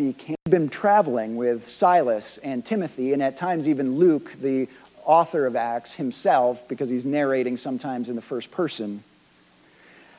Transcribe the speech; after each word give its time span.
became 0.00 0.36
been 0.48 0.68
traveling 0.68 1.36
with 1.36 1.66
Silas 1.66 2.38
and 2.38 2.64
Timothy, 2.64 3.12
and 3.12 3.22
at 3.22 3.36
times 3.36 3.68
even 3.68 3.96
Luke, 3.96 4.32
the 4.40 4.66
author 5.04 5.46
of 5.46 5.54
Acts 5.54 5.94
himself, 5.94 6.66
because 6.68 6.88
he's 6.88 7.04
narrating 7.04 7.56
sometimes 7.56 8.08
in 8.08 8.16
the 8.16 8.22
first 8.22 8.50
person. 8.50 9.04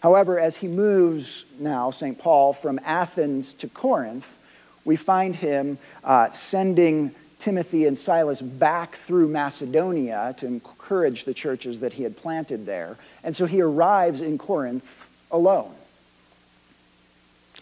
However, 0.02 0.40
as 0.40 0.58
he 0.58 0.68
moves 0.68 1.46
now, 1.60 1.92
St. 1.92 2.18
Paul, 2.18 2.54
from 2.54 2.80
Athens 2.86 3.54
to 3.56 3.68
Corinth, 3.68 4.38
we 4.86 4.96
find 4.96 5.36
him 5.36 5.78
uh, 6.04 6.30
sending 6.32 7.14
Timothy 7.40 7.86
and 7.86 7.98
Silas 7.98 8.42
back 8.42 8.96
through 8.96 9.28
Macedonia 9.28 10.34
to 10.38 10.48
encourage 10.48 11.26
the 11.26 11.34
churches 11.34 11.80
that 11.80 11.94
he 11.94 12.04
had 12.04 12.16
planted 12.16 12.66
there. 12.66 12.98
And 13.24 13.36
so 13.36 13.48
he 13.48 13.62
arrives 13.62 14.22
in 14.22 14.38
Corinth 14.38 15.10
alone. 15.32 15.74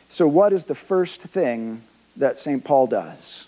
So, 0.08 0.28
what 0.28 0.54
is 0.54 0.66
the 0.66 0.76
first 0.76 1.22
thing 1.22 1.84
that 2.20 2.38
St. 2.38 2.64
Paul 2.64 2.88
does? 2.88 3.48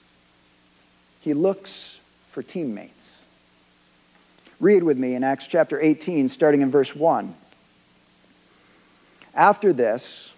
He 1.19 1.33
looks 1.33 1.99
for 2.31 2.41
teammates. 2.41 3.21
Read 4.59 4.83
with 4.83 4.97
me 4.97 5.13
in 5.13 5.23
Acts 5.23 5.45
chapter 5.45 5.79
18, 5.79 6.27
starting 6.27 6.61
in 6.61 6.71
verse 6.71 6.95
1. 6.95 7.35
After 9.35 9.71
this, 9.71 10.33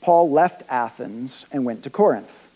Paul 0.00 0.30
left 0.30 0.62
Athens 0.68 1.46
and 1.52 1.64
went 1.64 1.82
to 1.84 1.90
Corinth, 1.90 2.48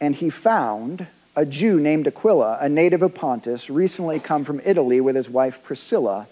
and 0.00 0.14
he 0.14 0.30
found 0.30 1.06
a 1.36 1.46
Jew 1.46 1.80
named 1.80 2.06
Aquila, 2.06 2.58
a 2.60 2.68
native 2.68 3.02
of 3.02 3.14
Pontus, 3.14 3.70
recently 3.70 4.18
come 4.18 4.44
from 4.44 4.60
Italy 4.64 5.00
with 5.00 5.16
his 5.16 5.30
wife 5.30 5.62
Priscilla, 5.62 6.26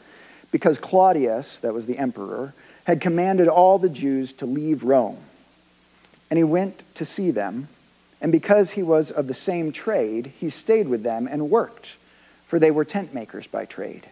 because 0.50 0.78
Claudius, 0.78 1.60
that 1.60 1.74
was 1.74 1.86
the 1.86 1.98
emperor, 1.98 2.54
had 2.84 3.00
commanded 3.00 3.48
all 3.48 3.78
the 3.78 3.88
Jews 3.88 4.32
to 4.34 4.46
leave 4.46 4.82
Rome. 4.82 5.18
And 6.30 6.36
he 6.36 6.44
went 6.44 6.82
to 6.94 7.04
see 7.04 7.30
them, 7.30 7.68
and 8.20 8.32
because 8.32 8.72
he 8.72 8.82
was 8.82 9.10
of 9.10 9.26
the 9.26 9.34
same 9.34 9.72
trade, 9.72 10.32
he 10.38 10.50
stayed 10.50 10.88
with 10.88 11.02
them 11.02 11.28
and 11.30 11.50
worked, 11.50 11.96
for 12.46 12.58
they 12.58 12.70
were 12.70 12.84
tent 12.84 13.14
makers 13.14 13.46
by 13.46 13.64
trade. 13.64 14.08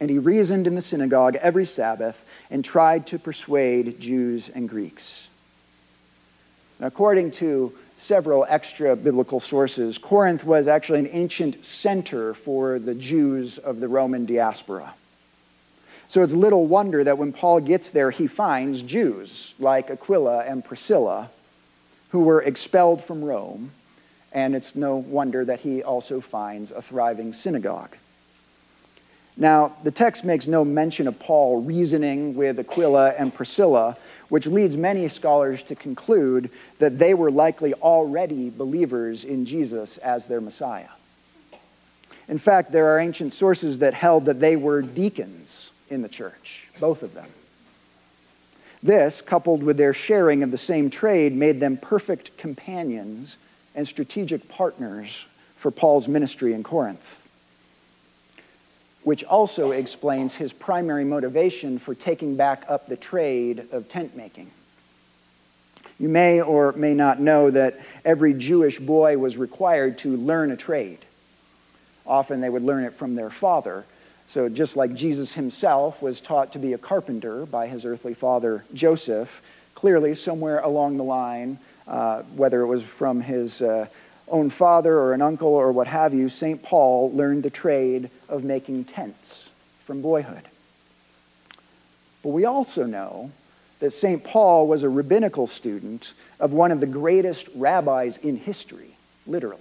And 0.00 0.10
he 0.10 0.18
reasoned 0.18 0.66
in 0.66 0.74
the 0.74 0.82
synagogue 0.82 1.36
every 1.36 1.64
Sabbath 1.64 2.24
and 2.50 2.64
tried 2.64 3.06
to 3.08 3.18
persuade 3.18 4.00
Jews 4.00 4.48
and 4.48 4.68
Greeks. 4.68 5.28
According 6.80 7.30
to 7.32 7.72
several 7.96 8.44
extra 8.48 8.96
biblical 8.96 9.38
sources, 9.38 9.96
Corinth 9.98 10.44
was 10.44 10.66
actually 10.66 10.98
an 10.98 11.08
ancient 11.12 11.64
center 11.64 12.34
for 12.34 12.80
the 12.80 12.94
Jews 12.94 13.58
of 13.58 13.78
the 13.78 13.86
Roman 13.86 14.26
diaspora. 14.26 14.94
So 16.08 16.22
it's 16.22 16.34
little 16.34 16.66
wonder 16.66 17.04
that 17.04 17.16
when 17.16 17.32
Paul 17.32 17.60
gets 17.60 17.90
there, 17.90 18.10
he 18.10 18.26
finds 18.26 18.82
Jews 18.82 19.54
like 19.60 19.90
Aquila 19.90 20.44
and 20.44 20.64
Priscilla 20.64 21.30
who 22.14 22.20
were 22.20 22.40
expelled 22.42 23.02
from 23.02 23.24
Rome, 23.24 23.72
and 24.30 24.54
it's 24.54 24.76
no 24.76 24.94
wonder 24.94 25.44
that 25.46 25.58
he 25.58 25.82
also 25.82 26.20
finds 26.20 26.70
a 26.70 26.80
thriving 26.80 27.32
synagogue. 27.32 27.96
Now, 29.36 29.74
the 29.82 29.90
text 29.90 30.24
makes 30.24 30.46
no 30.46 30.64
mention 30.64 31.08
of 31.08 31.18
Paul 31.18 31.62
reasoning 31.62 32.36
with 32.36 32.60
Aquila 32.60 33.14
and 33.18 33.34
Priscilla, 33.34 33.96
which 34.28 34.46
leads 34.46 34.76
many 34.76 35.08
scholars 35.08 35.60
to 35.64 35.74
conclude 35.74 36.50
that 36.78 37.00
they 37.00 37.14
were 37.14 37.32
likely 37.32 37.74
already 37.74 38.48
believers 38.48 39.24
in 39.24 39.44
Jesus 39.44 39.98
as 39.98 40.28
their 40.28 40.40
Messiah. 40.40 40.90
In 42.28 42.38
fact, 42.38 42.70
there 42.70 42.94
are 42.94 43.00
ancient 43.00 43.32
sources 43.32 43.80
that 43.80 43.92
held 43.92 44.26
that 44.26 44.38
they 44.38 44.54
were 44.54 44.82
deacons 44.82 45.72
in 45.90 46.02
the 46.02 46.08
church, 46.08 46.68
both 46.78 47.02
of 47.02 47.12
them. 47.12 47.26
This, 48.84 49.20
coupled 49.20 49.64
with 49.64 49.78
their 49.78 49.94
sharing 49.94 50.44
of 50.44 50.52
the 50.52 50.58
same 50.58 50.90
trade, 50.90 51.34
made 51.34 51.58
them 51.58 51.76
perfect 51.76 52.36
companions 52.36 53.36
and 53.74 53.88
strategic 53.88 54.48
partners 54.48 55.26
for 55.56 55.72
Paul's 55.72 56.06
ministry 56.06 56.52
in 56.52 56.62
Corinth 56.62 57.24
which 59.04 59.22
also 59.24 59.70
explains 59.70 60.34
his 60.34 60.52
primary 60.52 61.04
motivation 61.04 61.78
for 61.78 61.94
taking 61.94 62.36
back 62.36 62.64
up 62.68 62.86
the 62.86 62.96
trade 62.96 63.68
of 63.70 63.86
tent 63.86 64.16
making. 64.16 64.50
You 65.98 66.08
may 66.08 66.40
or 66.40 66.72
may 66.72 66.94
not 66.94 67.20
know 67.20 67.50
that 67.50 67.78
every 68.04 68.34
Jewish 68.34 68.80
boy 68.80 69.16
was 69.18 69.36
required 69.36 69.98
to 69.98 70.16
learn 70.16 70.50
a 70.50 70.56
trade. 70.56 70.98
Often 72.06 72.40
they 72.40 72.48
would 72.48 72.62
learn 72.62 72.84
it 72.84 72.94
from 72.94 73.14
their 73.14 73.30
father. 73.30 73.84
So, 74.26 74.48
just 74.48 74.76
like 74.76 74.94
Jesus 74.94 75.34
himself 75.34 76.02
was 76.02 76.20
taught 76.20 76.52
to 76.52 76.58
be 76.58 76.72
a 76.72 76.78
carpenter 76.78 77.46
by 77.46 77.66
his 77.66 77.84
earthly 77.84 78.14
father 78.14 78.64
Joseph, 78.74 79.42
clearly, 79.74 80.14
somewhere 80.14 80.58
along 80.58 80.96
the 80.96 81.04
line, 81.04 81.58
uh, 81.86 82.22
whether 82.34 82.62
it 82.62 82.66
was 82.66 82.82
from 82.82 83.20
his 83.20 83.60
uh, 83.60 83.86
own 84.28 84.50
father 84.50 84.96
or 84.98 85.12
an 85.12 85.22
uncle 85.22 85.48
or 85.48 85.70
what 85.70 85.86
have 85.86 86.14
you, 86.14 86.28
St. 86.28 86.62
Paul 86.62 87.12
learned 87.12 87.42
the 87.42 87.50
trade 87.50 88.10
of 88.28 88.44
making 88.44 88.84
tents 88.84 89.50
from 89.84 90.00
boyhood. 90.00 90.42
But 92.22 92.30
we 92.30 92.46
also 92.46 92.86
know 92.86 93.32
that 93.80 93.90
St. 93.90 94.24
Paul 94.24 94.66
was 94.66 94.82
a 94.82 94.88
rabbinical 94.88 95.46
student 95.46 96.14
of 96.40 96.52
one 96.52 96.72
of 96.72 96.80
the 96.80 96.86
greatest 96.86 97.48
rabbis 97.54 98.16
in 98.16 98.36
history, 98.36 98.96
literally. 99.26 99.60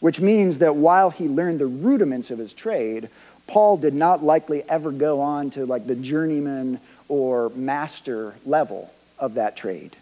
Which 0.00 0.20
means 0.20 0.58
that 0.58 0.76
while 0.76 1.10
he 1.10 1.28
learned 1.28 1.60
the 1.60 1.66
rudiments 1.66 2.30
of 2.30 2.38
his 2.38 2.52
trade, 2.52 3.08
Paul 3.46 3.76
did 3.76 3.94
not 3.94 4.24
likely 4.24 4.62
ever 4.68 4.90
go 4.90 5.20
on 5.20 5.50
to 5.50 5.66
like 5.66 5.86
the 5.86 5.94
journeyman 5.94 6.80
or 7.08 7.50
master 7.50 8.34
level 8.44 8.92
of 9.18 9.34
that 9.34 9.56
trade 9.56 9.96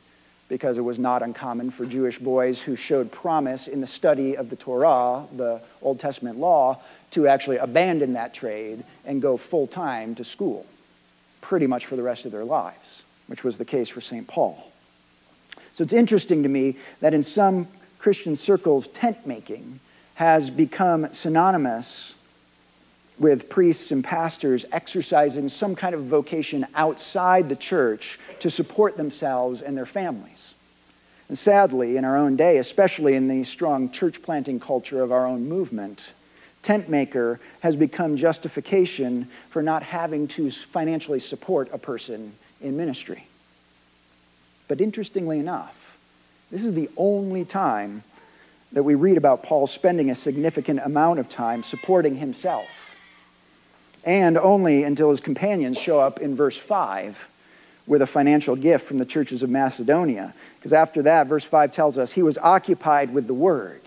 because 0.48 0.78
it 0.78 0.82
was 0.82 0.98
not 0.98 1.22
uncommon 1.22 1.70
for 1.70 1.86
Jewish 1.86 2.18
boys 2.18 2.60
who 2.60 2.76
showed 2.76 3.10
promise 3.10 3.66
in 3.66 3.80
the 3.80 3.86
study 3.86 4.36
of 4.36 4.50
the 4.50 4.56
Torah, 4.56 5.24
the 5.34 5.60
Old 5.82 5.98
Testament 5.98 6.38
law, 6.38 6.80
to 7.12 7.26
actually 7.26 7.56
abandon 7.56 8.12
that 8.14 8.34
trade 8.34 8.84
and 9.04 9.22
go 9.22 9.36
full 9.36 9.66
time 9.66 10.14
to 10.16 10.24
school, 10.24 10.66
pretty 11.40 11.66
much 11.66 11.86
for 11.86 11.96
the 11.96 12.02
rest 12.02 12.26
of 12.26 12.32
their 12.32 12.44
lives, 12.44 13.02
which 13.26 13.42
was 13.42 13.58
the 13.58 13.64
case 13.64 13.88
for 13.88 14.00
St. 14.00 14.26
Paul. 14.26 14.70
So 15.72 15.82
it's 15.82 15.92
interesting 15.92 16.42
to 16.42 16.48
me 16.48 16.76
that 17.00 17.14
in 17.14 17.22
some 17.22 17.68
Christian 17.98 18.36
circles, 18.36 18.86
tent 18.88 19.26
making 19.26 19.80
has 20.16 20.50
become 20.50 21.12
synonymous 21.12 22.14
with 23.18 23.48
priests 23.48 23.92
and 23.92 24.02
pastors 24.02 24.64
exercising 24.72 25.48
some 25.48 25.76
kind 25.76 25.94
of 25.94 26.04
vocation 26.04 26.66
outside 26.74 27.48
the 27.48 27.56
church 27.56 28.18
to 28.40 28.50
support 28.50 28.96
themselves 28.96 29.62
and 29.62 29.76
their 29.76 29.86
families. 29.86 30.54
And 31.28 31.38
sadly, 31.38 31.96
in 31.96 32.04
our 32.04 32.16
own 32.16 32.36
day, 32.36 32.58
especially 32.58 33.14
in 33.14 33.28
the 33.28 33.44
strong 33.44 33.90
church 33.90 34.22
planting 34.22 34.60
culture 34.60 35.02
of 35.02 35.12
our 35.12 35.26
own 35.26 35.48
movement, 35.48 36.12
tent 36.62 36.88
maker 36.88 37.40
has 37.60 37.76
become 37.76 38.16
justification 38.16 39.28
for 39.48 39.62
not 39.62 39.82
having 39.82 40.26
to 40.28 40.50
financially 40.50 41.20
support 41.20 41.68
a 41.72 41.78
person 41.78 42.34
in 42.60 42.76
ministry. 42.76 43.26
But 44.66 44.80
interestingly 44.80 45.38
enough, 45.38 45.98
this 46.50 46.64
is 46.64 46.74
the 46.74 46.90
only 46.96 47.44
time 47.44 48.02
that 48.72 48.82
we 48.82 48.94
read 48.94 49.16
about 49.16 49.42
Paul 49.42 49.66
spending 49.66 50.10
a 50.10 50.14
significant 50.14 50.80
amount 50.80 51.20
of 51.20 51.28
time 51.28 51.62
supporting 51.62 52.16
himself 52.16 52.83
and 54.04 54.36
only 54.36 54.84
until 54.84 55.10
his 55.10 55.20
companions 55.20 55.78
show 55.78 56.00
up 56.00 56.20
in 56.20 56.36
verse 56.36 56.56
5 56.56 57.28
with 57.86 58.02
a 58.02 58.06
financial 58.06 58.56
gift 58.56 58.86
from 58.86 58.98
the 58.98 59.04
churches 59.04 59.42
of 59.42 59.50
Macedonia. 59.50 60.34
Because 60.58 60.72
after 60.72 61.02
that, 61.02 61.26
verse 61.26 61.44
5 61.44 61.72
tells 61.72 61.98
us 61.98 62.12
he 62.12 62.22
was 62.22 62.38
occupied 62.38 63.12
with 63.12 63.26
the 63.26 63.34
word, 63.34 63.82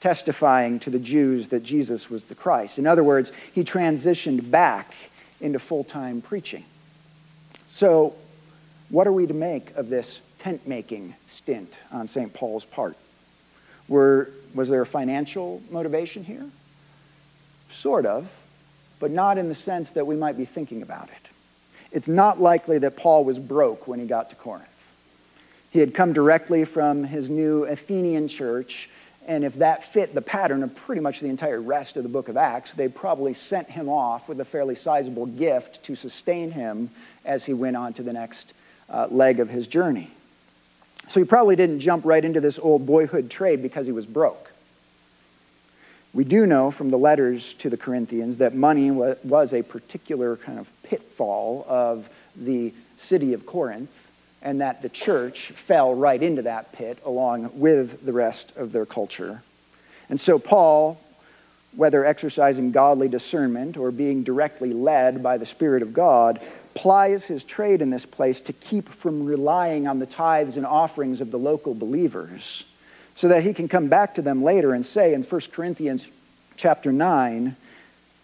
testifying 0.00 0.78
to 0.80 0.90
the 0.90 0.98
Jews 0.98 1.48
that 1.48 1.62
Jesus 1.62 2.10
was 2.10 2.26
the 2.26 2.34
Christ. 2.34 2.78
In 2.78 2.86
other 2.86 3.04
words, 3.04 3.32
he 3.54 3.64
transitioned 3.64 4.50
back 4.50 4.94
into 5.40 5.58
full 5.58 5.84
time 5.84 6.20
preaching. 6.20 6.64
So, 7.66 8.14
what 8.90 9.06
are 9.06 9.12
we 9.12 9.26
to 9.26 9.34
make 9.34 9.74
of 9.76 9.88
this 9.88 10.20
tent 10.38 10.66
making 10.66 11.14
stint 11.26 11.78
on 11.90 12.06
St. 12.06 12.34
Paul's 12.34 12.66
part? 12.66 12.96
Were, 13.88 14.30
was 14.54 14.68
there 14.68 14.82
a 14.82 14.86
financial 14.86 15.62
motivation 15.70 16.24
here? 16.24 16.46
Sort 17.70 18.04
of 18.04 18.30
but 19.02 19.10
not 19.10 19.36
in 19.36 19.48
the 19.48 19.54
sense 19.54 19.90
that 19.90 20.06
we 20.06 20.14
might 20.14 20.38
be 20.38 20.44
thinking 20.44 20.80
about 20.80 21.08
it. 21.08 21.28
It's 21.90 22.06
not 22.06 22.40
likely 22.40 22.78
that 22.78 22.96
Paul 22.96 23.24
was 23.24 23.36
broke 23.36 23.88
when 23.88 23.98
he 23.98 24.06
got 24.06 24.30
to 24.30 24.36
Corinth. 24.36 24.68
He 25.70 25.80
had 25.80 25.92
come 25.92 26.12
directly 26.12 26.64
from 26.64 27.02
his 27.02 27.28
new 27.28 27.64
Athenian 27.64 28.28
church, 28.28 28.88
and 29.26 29.42
if 29.42 29.56
that 29.56 29.82
fit 29.82 30.14
the 30.14 30.22
pattern 30.22 30.62
of 30.62 30.76
pretty 30.76 31.00
much 31.00 31.18
the 31.18 31.26
entire 31.26 31.60
rest 31.60 31.96
of 31.96 32.04
the 32.04 32.08
book 32.08 32.28
of 32.28 32.36
Acts, 32.36 32.74
they 32.74 32.86
probably 32.86 33.34
sent 33.34 33.68
him 33.68 33.88
off 33.88 34.28
with 34.28 34.38
a 34.38 34.44
fairly 34.44 34.76
sizable 34.76 35.26
gift 35.26 35.82
to 35.82 35.96
sustain 35.96 36.52
him 36.52 36.88
as 37.24 37.44
he 37.44 37.52
went 37.52 37.76
on 37.76 37.94
to 37.94 38.04
the 38.04 38.12
next 38.12 38.54
uh, 38.88 39.08
leg 39.10 39.40
of 39.40 39.50
his 39.50 39.66
journey. 39.66 40.12
So 41.08 41.18
he 41.18 41.26
probably 41.26 41.56
didn't 41.56 41.80
jump 41.80 42.04
right 42.04 42.24
into 42.24 42.40
this 42.40 42.56
old 42.56 42.86
boyhood 42.86 43.32
trade 43.32 43.62
because 43.62 43.84
he 43.84 43.92
was 43.92 44.06
broke. 44.06 44.51
We 46.14 46.24
do 46.24 46.46
know 46.46 46.70
from 46.70 46.90
the 46.90 46.98
letters 46.98 47.54
to 47.54 47.70
the 47.70 47.78
Corinthians 47.78 48.36
that 48.36 48.54
money 48.54 48.90
was 48.90 49.54
a 49.54 49.62
particular 49.62 50.36
kind 50.36 50.58
of 50.58 50.70
pitfall 50.82 51.64
of 51.66 52.10
the 52.36 52.74
city 52.98 53.32
of 53.32 53.46
Corinth, 53.46 54.08
and 54.42 54.60
that 54.60 54.82
the 54.82 54.90
church 54.90 55.52
fell 55.52 55.94
right 55.94 56.22
into 56.22 56.42
that 56.42 56.72
pit 56.72 56.98
along 57.06 57.58
with 57.58 58.04
the 58.04 58.12
rest 58.12 58.54
of 58.56 58.72
their 58.72 58.84
culture. 58.84 59.42
And 60.10 60.20
so, 60.20 60.38
Paul, 60.38 61.00
whether 61.74 62.04
exercising 62.04 62.72
godly 62.72 63.08
discernment 63.08 63.78
or 63.78 63.90
being 63.90 64.22
directly 64.22 64.74
led 64.74 65.22
by 65.22 65.38
the 65.38 65.46
Spirit 65.46 65.82
of 65.82 65.94
God, 65.94 66.40
plies 66.74 67.24
his 67.24 67.42
trade 67.42 67.80
in 67.80 67.88
this 67.88 68.04
place 68.04 68.40
to 68.42 68.52
keep 68.52 68.88
from 68.88 69.24
relying 69.24 69.88
on 69.88 69.98
the 69.98 70.06
tithes 70.06 70.58
and 70.58 70.66
offerings 70.66 71.22
of 71.22 71.30
the 71.30 71.38
local 71.38 71.74
believers 71.74 72.64
so 73.14 73.28
that 73.28 73.42
he 73.42 73.52
can 73.52 73.68
come 73.68 73.88
back 73.88 74.14
to 74.14 74.22
them 74.22 74.42
later 74.42 74.72
and 74.72 74.84
say 74.84 75.14
in 75.14 75.22
1 75.22 75.40
Corinthians 75.52 76.08
chapter 76.56 76.92
9 76.92 77.56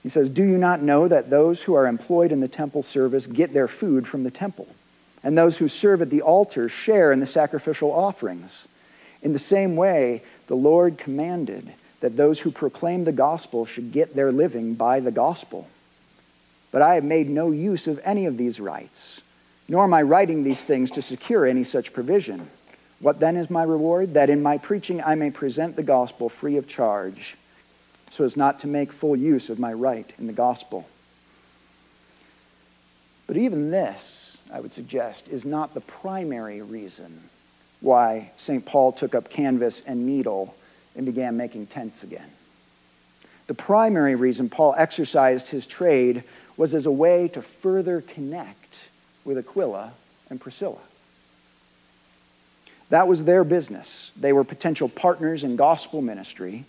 he 0.03 0.09
says 0.09 0.31
do 0.31 0.43
you 0.43 0.59
not 0.59 0.81
know 0.83 1.09
that 1.09 1.31
those 1.31 1.65
who 1.65 1.75
are 1.75 1.87
employed 1.87 2.33
in 2.33 2.41
the 2.41 2.49
temple 2.49 2.83
service 2.83 3.27
get 3.27 3.53
their 3.53 3.69
food 3.69 4.07
from 4.07 4.25
the 4.25 4.31
temple? 4.31 4.69
And 5.23 5.37
those 5.37 5.59
who 5.59 5.69
serve 5.69 6.01
at 6.01 6.11
the 6.11 6.23
altar 6.23 6.69
share 6.69 7.13
in 7.13 7.21
the 7.21 7.27
sacrificial 7.27 7.91
offerings. 7.91 8.69
In 9.23 9.33
the 9.33 9.39
same 9.39 9.77
way 9.77 10.23
the 10.47 10.57
Lord 10.57 10.97
commanded 10.97 11.75
that 12.01 12.17
those 12.17 12.41
who 12.41 12.51
proclaim 12.51 13.05
the 13.05 13.13
gospel 13.13 13.67
should 13.67 13.93
get 13.93 14.15
their 14.15 14.31
living 14.31 14.75
by 14.75 15.01
the 15.01 15.11
gospel. 15.11 15.69
But 16.71 16.83
I 16.83 16.95
have 16.95 17.05
made 17.05 17.29
no 17.29 17.51
use 17.51 17.87
of 17.87 18.01
any 18.05 18.27
of 18.27 18.37
these 18.37 18.61
rights, 18.61 19.21
nor 19.69 19.85
am 19.85 19.95
I 19.95 20.03
writing 20.03 20.45
these 20.45 20.65
things 20.65 20.91
to 20.93 21.03
secure 21.03 21.45
any 21.45 21.65
such 21.65 21.93
provision. 21.93 22.49
What 23.01 23.21
then 23.21 23.37
is 23.37 23.49
my 23.49 23.63
reward? 23.63 24.15
That 24.15 24.31
in 24.31 24.43
my 24.43 24.59
preaching 24.59 25.03
I 25.03 25.15
may 25.15 25.31
present 25.31 25.77
the 25.77 25.83
gospel 25.83 26.29
free 26.29 26.57
of 26.57 26.67
charge, 26.67 27.37
so 28.11 28.25
as 28.25 28.37
not 28.37 28.59
to 28.61 28.67
make 28.67 28.93
full 28.93 29.17
use 29.17 29.51
of 29.51 29.59
my 29.59 29.73
right 29.73 30.13
in 30.19 30.27
the 30.27 30.33
gospel. 30.33 30.89
But 33.27 33.37
even 33.37 33.71
this, 33.71 34.39
I 34.53 34.61
would 34.61 34.73
suggest, 34.73 35.29
is 35.29 35.45
not 35.45 35.75
the 35.75 35.81
primary 35.81 36.63
reason 36.63 37.29
why 37.81 38.33
St. 38.37 38.65
Paul 38.65 38.91
took 38.93 39.15
up 39.15 39.31
canvas 39.31 39.81
and 39.83 40.07
needle 40.07 40.57
and 40.97 41.07
began 41.07 41.37
making 41.37 41.67
tents 41.67 42.03
again. 42.03 42.31
The 43.47 43.55
primary 43.55 44.15
reason 44.15 44.49
Paul 44.49 44.75
exercised 44.77 45.51
his 45.51 45.67
trade 45.67 46.25
was 46.57 46.75
as 46.75 46.87
a 46.87 46.91
way 46.91 47.29
to 47.29 47.41
further 47.41 48.01
connect 48.01 48.89
with 49.25 49.39
Aquila 49.39 49.93
and 50.29 50.41
Priscilla. 50.41 50.81
That 52.91 53.09
was 53.09 53.25
their 53.25 53.45
business. 53.45 54.13
They 54.17 54.33
were 54.33 54.45
potential 54.45 54.89
partners 54.89 55.45
in 55.45 55.57
gospel 55.57 56.01
ministry. 56.01 56.65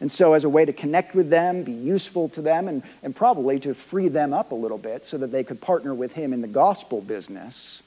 And 0.00 0.10
so, 0.10 0.34
as 0.34 0.44
a 0.44 0.48
way 0.48 0.64
to 0.64 0.72
connect 0.72 1.14
with 1.14 1.30
them, 1.30 1.62
be 1.62 1.72
useful 1.72 2.28
to 2.30 2.42
them, 2.42 2.68
and, 2.68 2.82
and 3.02 3.14
probably 3.14 3.58
to 3.60 3.74
free 3.74 4.08
them 4.08 4.32
up 4.32 4.52
a 4.52 4.54
little 4.54 4.78
bit 4.78 5.04
so 5.04 5.16
that 5.18 5.28
they 5.28 5.44
could 5.44 5.60
partner 5.60 5.94
with 5.94 6.12
him 6.12 6.32
in 6.32 6.42
the 6.42 6.48
gospel 6.48 7.00
business, 7.00 7.82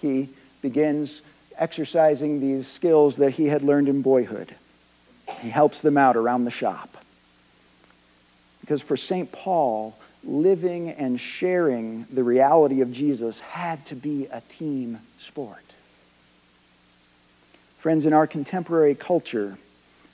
he 0.00 0.28
begins 0.62 1.20
exercising 1.58 2.40
these 2.40 2.66
skills 2.68 3.16
that 3.16 3.32
he 3.32 3.46
had 3.46 3.62
learned 3.62 3.88
in 3.88 4.00
boyhood. 4.00 4.54
He 5.40 5.50
helps 5.50 5.80
them 5.80 5.96
out 5.96 6.16
around 6.16 6.44
the 6.44 6.50
shop. 6.50 6.96
Because 8.60 8.80
for 8.80 8.96
St. 8.96 9.30
Paul, 9.32 9.98
living 10.24 10.90
and 10.90 11.18
sharing 11.18 12.04
the 12.12 12.22
reality 12.22 12.80
of 12.80 12.92
Jesus 12.92 13.40
had 13.40 13.84
to 13.86 13.94
be 13.94 14.26
a 14.26 14.40
team 14.42 15.00
sport. 15.18 15.67
Friends, 17.78 18.04
in 18.04 18.12
our 18.12 18.26
contemporary 18.26 18.94
culture 18.94 19.56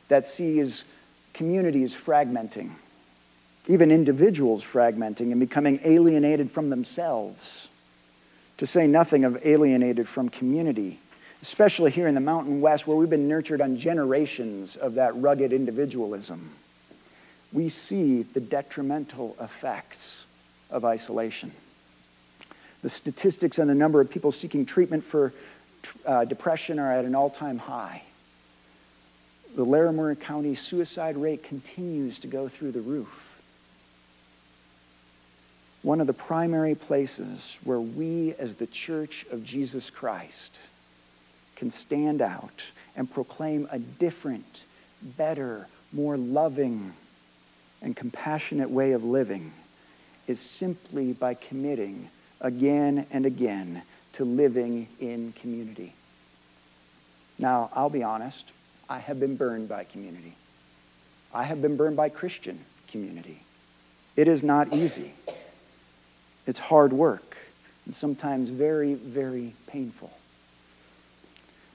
that 0.09 0.27
sees 0.27 0.85
communities 1.33 1.97
fragmenting, 1.97 2.73
even 3.67 3.91
individuals 3.91 4.63
fragmenting 4.63 5.31
and 5.33 5.41
becoming 5.41 5.81
alienated 5.83 6.51
from 6.51 6.69
themselves, 6.69 7.69
to 8.59 8.67
say 8.67 8.87
nothing 8.87 9.25
of 9.25 9.45
alienated 9.47 10.07
from 10.07 10.29
community, 10.29 10.99
especially 11.41 11.91
here 11.91 12.07
in 12.07 12.15
the 12.15 12.21
Mountain 12.21 12.61
West 12.61 12.87
where 12.87 12.97
we've 12.97 13.11
been 13.11 13.29
nurtured 13.29 13.63
on 13.63 13.79
generations 13.79 14.77
of 14.77 14.95
that 14.95 15.17
rugged 15.17 15.53
individualism. 15.53 16.51
We 17.51 17.71
see 17.71 18.23
the 18.23 18.41
detrimental 18.41 19.37
effects 19.41 20.27
of 20.71 20.85
isolation. 20.85 21.53
The 22.83 22.89
statistics 22.91 23.59
on 23.59 23.69
the 23.69 23.75
number 23.75 24.03
of 24.03 24.11
people 24.11 24.33
seeking 24.33 24.67
treatment 24.67 25.05
for 25.05 25.33
uh, 26.07 26.25
depression 26.25 26.79
are 26.79 26.93
at 26.93 27.05
an 27.05 27.15
all 27.15 27.31
time 27.31 27.59
high. 27.59 28.03
The 29.57 29.65
Larimer 29.65 30.15
County 30.15 30.55
suicide 30.55 31.17
rate 31.17 31.43
continues 31.43 32.19
to 32.21 32.27
go 32.27 32.49
through 32.49 32.73
the 32.73 32.81
roof. 32.81 33.41
One 35.83 36.01
of 36.01 36.07
the 36.07 36.13
primary 36.13 36.75
places 36.75 37.59
where 37.63 37.81
we, 37.81 38.35
as 38.39 38.57
the 38.57 38.67
Church 38.67 39.27
of 39.31 39.45
Jesus 39.45 39.91
Christ, 39.91 40.59
can 41.57 41.71
stand 41.71 42.21
out 42.21 42.65
and 42.97 43.11
proclaim 43.11 43.69
a 43.71 43.79
different, 43.79 44.65
better, 45.03 45.69
more 45.93 46.17
loving, 46.17 46.95
and 47.83 47.95
compassionate 47.95 48.71
way 48.71 48.93
of 48.93 49.05
living 49.05 49.53
is 50.27 50.41
simply 50.41 51.13
by 51.13 51.35
committing 51.35 52.09
again 52.41 53.07
and 53.11 53.27
again 53.27 53.83
to 54.15 54.25
living 54.25 54.89
in 55.01 55.33
community. 55.33 55.93
Now, 57.39 57.71
I'll 57.73 57.91
be 57.91 58.03
honest, 58.03 58.53
I 58.89 58.99
have 58.99 59.19
been 59.19 59.37
burned 59.37 59.69
by 59.69 59.85
community. 59.85 60.35
I 61.33 61.45
have 61.45 61.61
been 61.61 61.77
burned 61.77 61.97
by 61.97 62.09
Christian 62.09 62.61
community. 62.89 63.41
It 64.17 64.29
is 64.29 64.43
not 64.43 64.73
easy. 64.73 65.13
It's 66.47 66.59
hard 66.59 66.93
work 66.93 67.37
and 67.87 67.95
sometimes 67.95 68.49
very, 68.49 68.95
very 68.95 69.55
painful. 69.67 70.13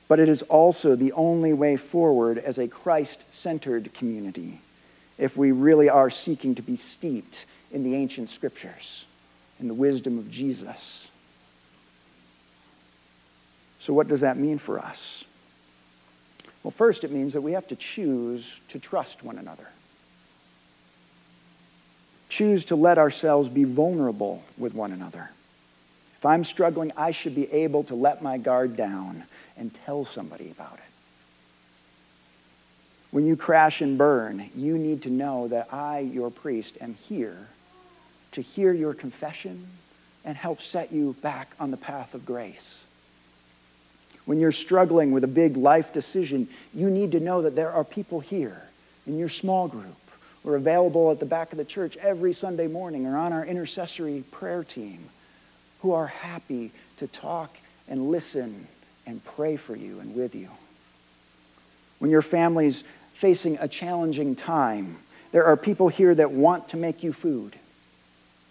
But 0.07 0.19
it 0.19 0.30
is 0.30 0.41
also 0.44 0.95
the 0.95 1.12
only 1.12 1.53
way 1.53 1.77
forward 1.77 2.38
as 2.38 2.57
a 2.57 2.68
Christ 2.68 3.25
centered 3.31 3.94
community 3.94 4.62
if 5.18 5.36
we 5.36 5.51
really 5.51 5.89
are 5.89 6.09
seeking 6.09 6.56
to 6.56 6.62
be 6.62 6.75
steeped 6.75 7.45
in 7.71 7.83
the 7.83 7.94
ancient 7.95 8.30
scriptures, 8.30 9.06
in 9.59 9.68
the 9.68 9.74
wisdom 9.74 10.18
of 10.18 10.31
Jesus. 10.31 11.12
So, 13.89 13.94
what 13.94 14.07
does 14.07 14.21
that 14.21 14.38
mean 14.38 14.59
for 14.59 14.77
us? 14.77 15.25
Well, 16.62 16.69
first, 16.69 17.03
it 17.03 17.12
means 17.12 17.33
that 17.33 17.41
we 17.41 17.53
have 17.53 17.68
to 17.69 17.75
choose 17.75 18.59
to 18.68 18.77
trust 18.77 19.24
one 19.24 19.39
another. 19.39 19.68
Choose 22.30 22.65
to 22.65 22.75
let 22.75 23.00
ourselves 23.00 23.50
be 23.50 23.63
vulnerable 23.63 24.44
with 24.59 24.75
one 24.75 24.91
another. 24.91 25.31
If 26.19 26.24
I'm 26.24 26.44
struggling, 26.44 26.91
I 26.95 27.09
should 27.09 27.33
be 27.33 27.51
able 27.51 27.81
to 27.86 27.95
let 27.95 28.21
my 28.21 28.38
guard 28.38 28.77
down 28.77 29.24
and 29.57 29.74
tell 29.74 30.06
somebody 30.06 30.51
about 30.51 30.75
it. 30.75 30.91
When 33.09 33.25
you 33.25 33.36
crash 33.36 33.81
and 33.81 33.98
burn, 33.98 34.51
you 34.55 34.77
need 34.77 35.01
to 35.01 35.10
know 35.10 35.48
that 35.48 35.74
I, 35.74 35.98
your 35.98 36.29
priest, 36.29 36.77
am 36.79 36.93
here 36.93 37.48
to 38.34 38.41
hear 38.43 38.72
your 38.72 38.93
confession 38.93 39.65
and 40.24 40.38
help 40.38 40.62
set 40.62 40.91
you 40.91 41.15
back 41.24 41.55
on 41.60 41.72
the 41.72 41.77
path 41.77 42.13
of 42.13 42.24
grace. 42.24 42.84
When 44.29 44.39
you're 44.39 44.51
struggling 44.51 45.12
with 45.12 45.24
a 45.24 45.27
big 45.27 45.57
life 45.57 45.91
decision, 45.91 46.50
you 46.71 46.91
need 46.91 47.13
to 47.13 47.19
know 47.19 47.41
that 47.41 47.55
there 47.55 47.71
are 47.71 47.83
people 47.83 48.19
here 48.19 48.62
in 49.07 49.17
your 49.17 49.27
small 49.27 49.67
group. 49.67 49.98
We're 50.43 50.55
available 50.55 51.09
at 51.09 51.19
the 51.19 51.25
back 51.25 51.51
of 51.51 51.57
the 51.57 51.65
church 51.65 51.98
every 51.98 52.33
Sunday 52.33 52.67
morning 52.67 53.07
or 53.07 53.17
on 53.17 53.33
our 53.33 53.43
intercessory 53.43 54.24
prayer 54.29 54.63
team 54.63 55.09
who 55.81 55.93
are 55.93 56.05
happy 56.05 56.69
to 56.98 57.07
talk 57.07 57.57
and 57.88 58.12
listen 58.12 58.67
and 59.07 59.25
pray 59.25 59.55
for 59.55 59.75
you 59.75 60.00
and 60.00 60.13
with 60.13 60.36
you. 60.36 60.50
When 61.98 62.12
your 62.12 62.21
family's 62.21 62.83
facing 63.15 63.57
a 63.57 63.67
challenging 63.67 64.36
time. 64.36 65.00
There 65.31 65.45
are 65.45 65.57
people 65.57 65.88
here 65.88 66.13
that 66.13 66.29
want 66.29 66.69
to 66.69 66.77
make 66.77 67.01
you 67.01 67.13
food. 67.13 67.55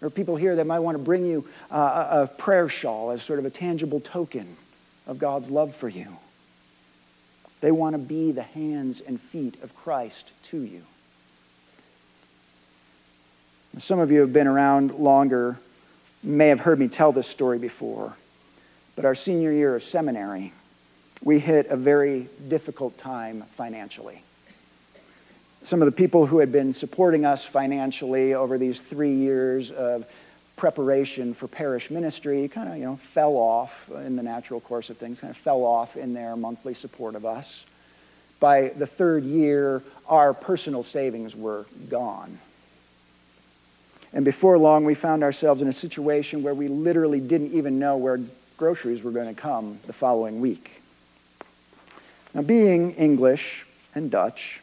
There 0.00 0.08
are 0.08 0.10
people 0.10 0.34
here 0.34 0.56
that 0.56 0.66
might 0.66 0.80
want 0.80 0.98
to 0.98 1.04
bring 1.04 1.24
you 1.24 1.46
uh, 1.70 2.26
a 2.26 2.26
prayer 2.26 2.68
shawl 2.68 3.12
as 3.12 3.22
sort 3.22 3.38
of 3.38 3.44
a 3.44 3.50
tangible 3.50 4.00
token 4.00 4.56
of 5.08 5.18
God's 5.18 5.50
love 5.50 5.74
for 5.74 5.88
you. 5.88 6.18
They 7.60 7.72
want 7.72 7.94
to 7.94 7.98
be 7.98 8.30
the 8.30 8.42
hands 8.42 9.00
and 9.00 9.20
feet 9.20 9.60
of 9.64 9.74
Christ 9.74 10.30
to 10.44 10.58
you. 10.58 10.82
Some 13.78 13.98
of 13.98 14.12
you 14.12 14.20
have 14.20 14.32
been 14.32 14.46
around 14.46 14.92
longer, 14.92 15.58
may 16.22 16.48
have 16.48 16.60
heard 16.60 16.78
me 16.78 16.86
tell 16.86 17.10
this 17.10 17.26
story 17.26 17.58
before, 17.58 18.16
but 18.94 19.04
our 19.04 19.14
senior 19.16 19.50
year 19.50 19.74
of 19.74 19.82
seminary, 19.82 20.52
we 21.22 21.40
hit 21.40 21.66
a 21.66 21.76
very 21.76 22.28
difficult 22.48 22.96
time 22.98 23.42
financially 23.54 24.22
some 25.62 25.82
of 25.82 25.86
the 25.86 25.92
people 25.92 26.26
who 26.26 26.38
had 26.38 26.52
been 26.52 26.72
supporting 26.72 27.26
us 27.26 27.44
financially 27.44 28.32
over 28.32 28.58
these 28.58 28.80
three 28.80 29.14
years 29.14 29.70
of 29.70 30.06
preparation 30.58 31.32
for 31.32 31.48
parish 31.48 31.90
ministry 31.90 32.48
kind 32.48 32.68
of 32.68 32.76
you 32.76 32.84
know 32.84 32.96
fell 32.96 33.32
off 33.36 33.90
in 33.90 34.16
the 34.16 34.22
natural 34.22 34.60
course 34.60 34.90
of 34.90 34.98
things 34.98 35.20
kind 35.20 35.30
of 35.30 35.36
fell 35.36 35.62
off 35.62 35.96
in 35.96 36.12
their 36.12 36.36
monthly 36.36 36.74
support 36.74 37.14
of 37.14 37.24
us. 37.24 37.64
By 38.40 38.68
the 38.68 38.86
third 38.86 39.24
year 39.24 39.82
our 40.06 40.34
personal 40.34 40.82
savings 40.82 41.34
were 41.34 41.64
gone. 41.88 42.38
And 44.12 44.24
before 44.24 44.58
long 44.58 44.84
we 44.84 44.94
found 44.94 45.22
ourselves 45.22 45.62
in 45.62 45.68
a 45.68 45.72
situation 45.72 46.42
where 46.42 46.54
we 46.54 46.68
literally 46.68 47.20
didn't 47.20 47.52
even 47.52 47.78
know 47.78 47.96
where 47.96 48.20
groceries 48.58 49.02
were 49.02 49.12
going 49.12 49.34
to 49.34 49.40
come 49.40 49.78
the 49.86 49.92
following 49.92 50.40
week. 50.40 50.82
Now, 52.34 52.42
being 52.42 52.92
English 52.92 53.66
and 53.94 54.10
Dutch, 54.10 54.60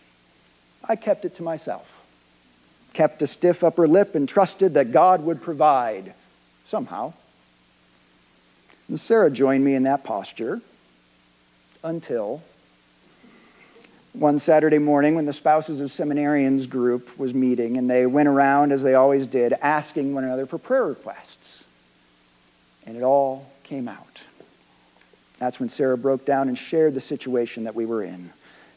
I 0.88 0.96
kept 0.96 1.25
it 1.25 1.36
to 1.36 1.44
myself, 1.44 1.95
kept 2.96 3.22
a 3.22 3.28
stiff 3.28 3.64
upper 3.64 3.88
lip, 3.88 4.16
and 4.16 4.28
trusted 4.28 4.74
that 4.74 4.92
God 4.92 5.24
would 5.24 5.42
provide 5.42 6.16
somehow. 6.66 7.14
And 8.88 9.00
Sarah 9.00 9.30
joined 9.30 9.64
me 9.64 9.75
in 9.75 9.84
that 9.84 10.04
posture 10.04 10.62
until 11.84 12.42
one 14.14 14.40
Saturday 14.40 14.78
morning 14.80 15.14
when 15.16 15.25
the 15.25 15.34
spouses 15.34 15.82
of 15.82 15.90
seminarians 15.90 16.70
group 16.70 17.20
was 17.20 17.34
meeting, 17.34 17.78
and 17.78 17.90
they 17.90 18.06
went 18.06 18.30
around, 18.30 18.72
as 18.72 18.82
they 18.82 18.96
always 18.96 19.28
did, 19.28 19.54
asking 19.54 20.14
one 20.14 20.24
another 20.24 20.46
for 20.46 20.58
prayer 20.58 20.86
requests. 20.86 21.66
And 22.88 22.96
it 22.96 23.04
all 23.04 23.52
came 23.64 23.88
out. 23.88 24.22
That's 25.38 25.60
when 25.60 25.70
Sarah 25.70 25.98
broke 25.98 26.25
down 26.25 26.48
and 26.48 26.58
shared 26.58 26.94
the 26.94 27.00
situation 27.02 27.66
that 27.66 27.75
we 27.75 27.86
were 27.86 28.04
in. 28.04 28.32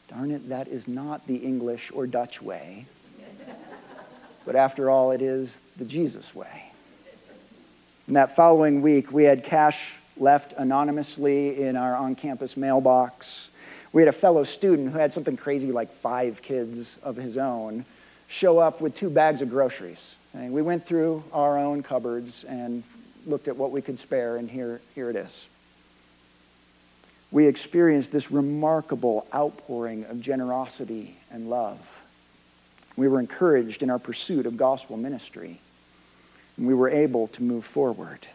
Darn 0.09 0.31
it, 0.31 0.49
that 0.49 0.69
is 0.69 0.89
not 0.89 1.27
the 1.27 1.37
English 1.37 1.93
or 1.95 2.07
Dutch 2.07 2.43
way. 2.43 2.87
But 4.49 4.57
after 4.57 4.89
all, 4.89 5.11
it 5.11 5.21
is 5.21 5.61
the 5.77 5.85
Jesus 5.85 6.35
way. 6.35 6.73
And 8.07 8.17
that 8.17 8.35
following 8.35 8.81
week, 8.81 9.13
we 9.13 9.25
had 9.25 9.45
cash 9.45 9.95
left 10.17 10.55
anonymously 10.55 11.61
in 11.63 11.77
our 11.77 11.95
on 11.95 12.15
campus 12.15 12.57
mailbox. 12.57 13.51
We 13.93 14.01
had 14.01 14.09
a 14.09 14.13
fellow 14.13 14.45
student 14.45 14.91
who 14.91 14.99
had 14.99 15.13
something 15.13 15.37
crazy 15.37 15.71
like 15.71 15.93
five 15.93 16.41
kids 16.41 16.97
of 17.03 17.17
his 17.17 17.37
own 17.37 17.85
show 18.27 18.59
up 18.59 18.81
with 18.81 18.95
two 18.95 19.11
bags 19.11 19.43
of 19.43 19.51
groceries. 19.51 20.15
And 20.33 20.55
we 20.55 20.63
went 20.63 20.87
through 20.87 21.25
our 21.31 21.59
own 21.59 21.83
cupboards 21.83 22.45
and 22.45 22.85
looked 23.27 23.49
at 23.49 23.57
what 23.59 23.71
we 23.71 23.83
could 23.83 23.99
spare, 23.99 24.39
and 24.39 24.49
here, 24.49 24.81
here 24.95 25.11
it 25.11 25.17
is. 25.17 25.47
We 27.31 27.47
experienced 27.47 28.13
this 28.13 28.31
remarkable 28.31 29.27
outpouring 29.35 30.07
of 30.07 30.23
generosity 30.23 31.19
and 31.31 31.51
love. 31.51 31.98
We 32.99 33.07
were 33.07 33.21
encouraged 33.21 33.85
in 33.85 33.91
our 33.91 34.01
pursuit 34.01 34.45
of 34.45 34.57
gospel 34.57 34.97
ministry, 34.97 35.61
and 36.57 36.67
we 36.67 36.75
were 36.75 36.89
able 36.89 37.29
to 37.29 37.45
move 37.45 37.65
forward. 37.65 38.27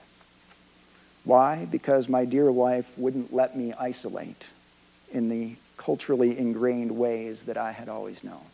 Why? 1.25 1.65
Because 1.69 2.07
my 2.07 2.23
dear 2.23 2.49
wife 2.49 2.89
wouldn't 2.97 3.33
let 3.33 3.57
me 3.57 3.73
isolate 3.73 4.53
in 5.11 5.27
the 5.27 5.57
culturally 5.75 6.37
ingrained 6.37 6.97
ways 6.97 7.43
that 7.43 7.57
I 7.57 7.73
had 7.73 7.89
always 7.89 8.23
known. 8.23 8.45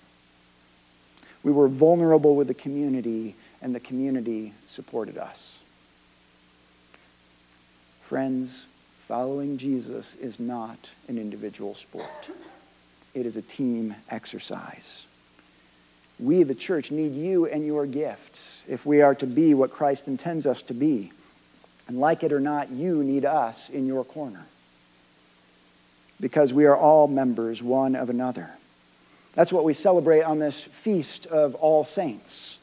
We 1.44 1.52
were 1.52 1.68
vulnerable 1.68 2.36
with 2.36 2.48
the 2.48 2.56
community, 2.56 3.36
and 3.62 3.76
the 3.76 3.80
community 3.80 4.54
supported 4.66 5.20
us. 5.20 5.60
Friends, 8.02 8.66
following 9.08 9.60
Jesus 9.60 10.16
is 10.16 10.40
not 10.40 10.90
an 11.08 11.20
individual 11.20 11.76
sport, 11.76 12.30
it 13.14 13.28
is 13.28 13.38
a 13.38 13.44
team 13.44 13.94
exercise. 14.10 15.06
We, 16.20 16.44
the 16.44 16.56
church, 16.56 16.92
need 16.92 17.16
you 17.16 17.46
and 17.46 17.66
your 17.66 17.86
gifts 17.86 18.64
if 18.68 18.86
we 18.86 19.02
are 19.02 19.16
to 19.16 19.26
be 19.26 19.54
what 19.54 19.72
Christ 19.72 20.08
intends 20.08 20.46
us 20.46 20.62
to 20.64 20.74
be. 20.74 21.12
And 21.88 22.00
like 22.00 22.24
it 22.24 22.34
or 22.34 22.40
not, 22.40 22.70
you 22.70 23.04
need 23.04 23.26
us 23.26 23.70
in 23.70 23.88
your 23.88 24.04
corner 24.04 24.46
because 26.20 26.54
we 26.54 26.66
are 26.66 26.76
all 26.76 27.08
members 27.08 27.64
one 27.64 27.96
of 27.96 28.10
another. 28.10 28.52
That's 29.34 29.54
what 29.54 29.64
we 29.64 29.74
celebrate 29.74 30.24
on 30.24 30.40
this 30.40 30.64
feast 30.64 31.26
of 31.28 31.56
all 31.56 31.84
saints, 31.84 32.58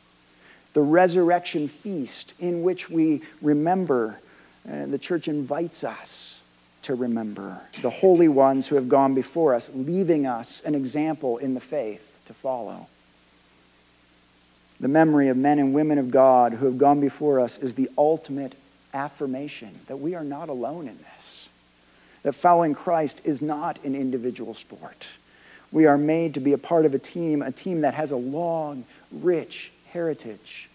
the 0.74 0.82
resurrection 0.82 1.68
feast 1.68 2.34
in 2.38 2.62
which 2.62 2.90
we 2.90 3.22
remember, 3.40 4.20
and 4.68 4.92
the 4.92 4.98
church 4.98 5.28
invites 5.28 5.84
us 5.84 6.40
to 6.82 6.94
remember 6.94 7.60
the 7.82 7.90
holy 7.90 8.28
ones 8.28 8.68
who 8.68 8.76
have 8.76 8.88
gone 8.88 9.14
before 9.14 9.54
us, 9.54 9.70
leaving 9.74 10.26
us 10.26 10.60
an 10.60 10.74
example 10.74 11.38
in 11.38 11.54
the 11.54 11.60
faith 11.60 12.20
to 12.26 12.34
follow. 12.34 12.88
The 14.80 14.88
memory 14.88 15.28
of 15.28 15.36
men 15.36 15.58
and 15.58 15.72
women 15.72 15.98
of 15.98 16.10
God 16.10 16.54
who 16.54 16.66
have 16.66 16.78
gone 16.78 17.00
before 17.00 17.40
us 17.40 17.58
is 17.58 17.74
the 17.74 17.88
ultimate 17.96 18.54
affirmation 18.92 19.80
that 19.86 19.98
we 19.98 20.14
are 20.14 20.24
not 20.24 20.48
alone 20.48 20.88
in 20.88 20.98
this 20.98 21.36
that 22.26 22.32
following 22.32 22.74
Christ 22.74 23.20
is 23.22 23.40
not 23.40 23.78
an 23.84 23.94
individual 23.94 24.52
sport. 24.52 25.06
We 25.70 25.86
are 25.86 25.96
made 25.96 26.34
to 26.34 26.40
be 26.40 26.52
a 26.52 26.58
part 26.58 26.84
of 26.84 26.92
a 26.92 26.98
team, 26.98 27.40
a 27.40 27.52
team 27.52 27.82
that 27.82 27.94
has 27.94 28.10
a 28.10 28.16
long, 28.16 28.84
rich 29.12 29.70
heritage, 29.92 30.68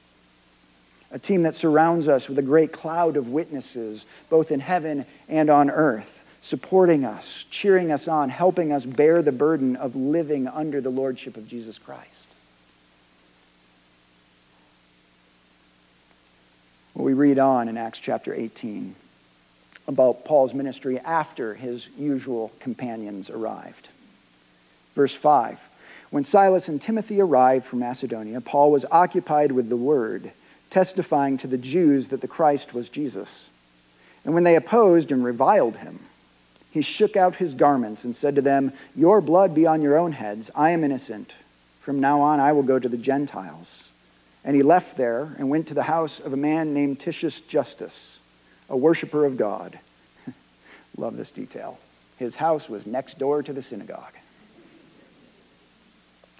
a 1.11 1.19
team 1.19 1.43
that 1.43 1.53
surrounds 1.53 2.07
us 2.07 2.29
with 2.29 2.39
a 2.39 2.41
great 2.41 2.71
cloud 2.71 3.17
of 3.17 3.27
witnesses, 3.27 4.05
both 4.29 4.49
in 4.49 4.61
heaven 4.61 5.05
and 5.27 5.49
on 5.49 5.69
earth, 5.69 6.23
supporting 6.39 7.03
us, 7.03 7.43
cheering 7.49 7.91
us 7.91 8.07
on, 8.07 8.29
helping 8.29 8.71
us 8.71 8.85
bear 8.85 9.21
the 9.21 9.33
burden 9.33 9.75
of 9.75 9.93
living 9.93 10.47
under 10.47 10.79
the 10.79 10.89
lordship 10.89 11.35
of 11.35 11.49
Jesus 11.49 11.77
Christ. 11.77 12.20
Well, 17.01 17.07
we 17.07 17.13
read 17.13 17.39
on 17.39 17.67
in 17.67 17.77
Acts 17.77 17.97
chapter 17.97 18.31
18 18.31 18.93
about 19.87 20.23
Paul's 20.23 20.53
ministry 20.53 20.99
after 20.99 21.55
his 21.55 21.89
usual 21.97 22.51
companions 22.59 23.27
arrived. 23.27 23.89
Verse 24.93 25.15
5 25.15 25.67
When 26.11 26.23
Silas 26.23 26.67
and 26.67 26.79
Timothy 26.79 27.19
arrived 27.19 27.65
from 27.65 27.79
Macedonia, 27.79 28.39
Paul 28.39 28.71
was 28.71 28.85
occupied 28.91 29.51
with 29.51 29.69
the 29.69 29.75
word, 29.75 30.31
testifying 30.69 31.37
to 31.37 31.47
the 31.47 31.57
Jews 31.57 32.09
that 32.09 32.21
the 32.21 32.27
Christ 32.27 32.75
was 32.75 32.87
Jesus. 32.87 33.49
And 34.23 34.35
when 34.35 34.43
they 34.43 34.55
opposed 34.55 35.11
and 35.11 35.25
reviled 35.25 35.77
him, 35.77 36.01
he 36.69 36.83
shook 36.83 37.17
out 37.17 37.37
his 37.37 37.55
garments 37.55 38.03
and 38.03 38.15
said 38.15 38.35
to 38.35 38.43
them, 38.43 38.73
Your 38.95 39.21
blood 39.21 39.55
be 39.55 39.65
on 39.65 39.81
your 39.81 39.97
own 39.97 40.11
heads. 40.11 40.51
I 40.53 40.69
am 40.69 40.83
innocent. 40.83 41.33
From 41.79 41.99
now 41.99 42.21
on, 42.21 42.39
I 42.39 42.51
will 42.51 42.61
go 42.61 42.77
to 42.77 42.89
the 42.89 42.95
Gentiles. 42.95 43.90
And 44.43 44.55
he 44.55 44.63
left 44.63 44.97
there 44.97 45.35
and 45.37 45.49
went 45.49 45.67
to 45.67 45.73
the 45.73 45.83
house 45.83 46.19
of 46.19 46.33
a 46.33 46.37
man 46.37 46.73
named 46.73 46.99
Titius 46.99 47.41
Justus 47.41 48.19
a 48.71 48.77
worshiper 48.77 49.25
of 49.25 49.37
God. 49.37 49.77
Love 50.97 51.17
this 51.17 51.29
detail. 51.29 51.77
His 52.17 52.37
house 52.37 52.69
was 52.69 52.87
next 52.87 53.19
door 53.19 53.43
to 53.43 53.53
the 53.53 53.61
synagogue. 53.61 54.13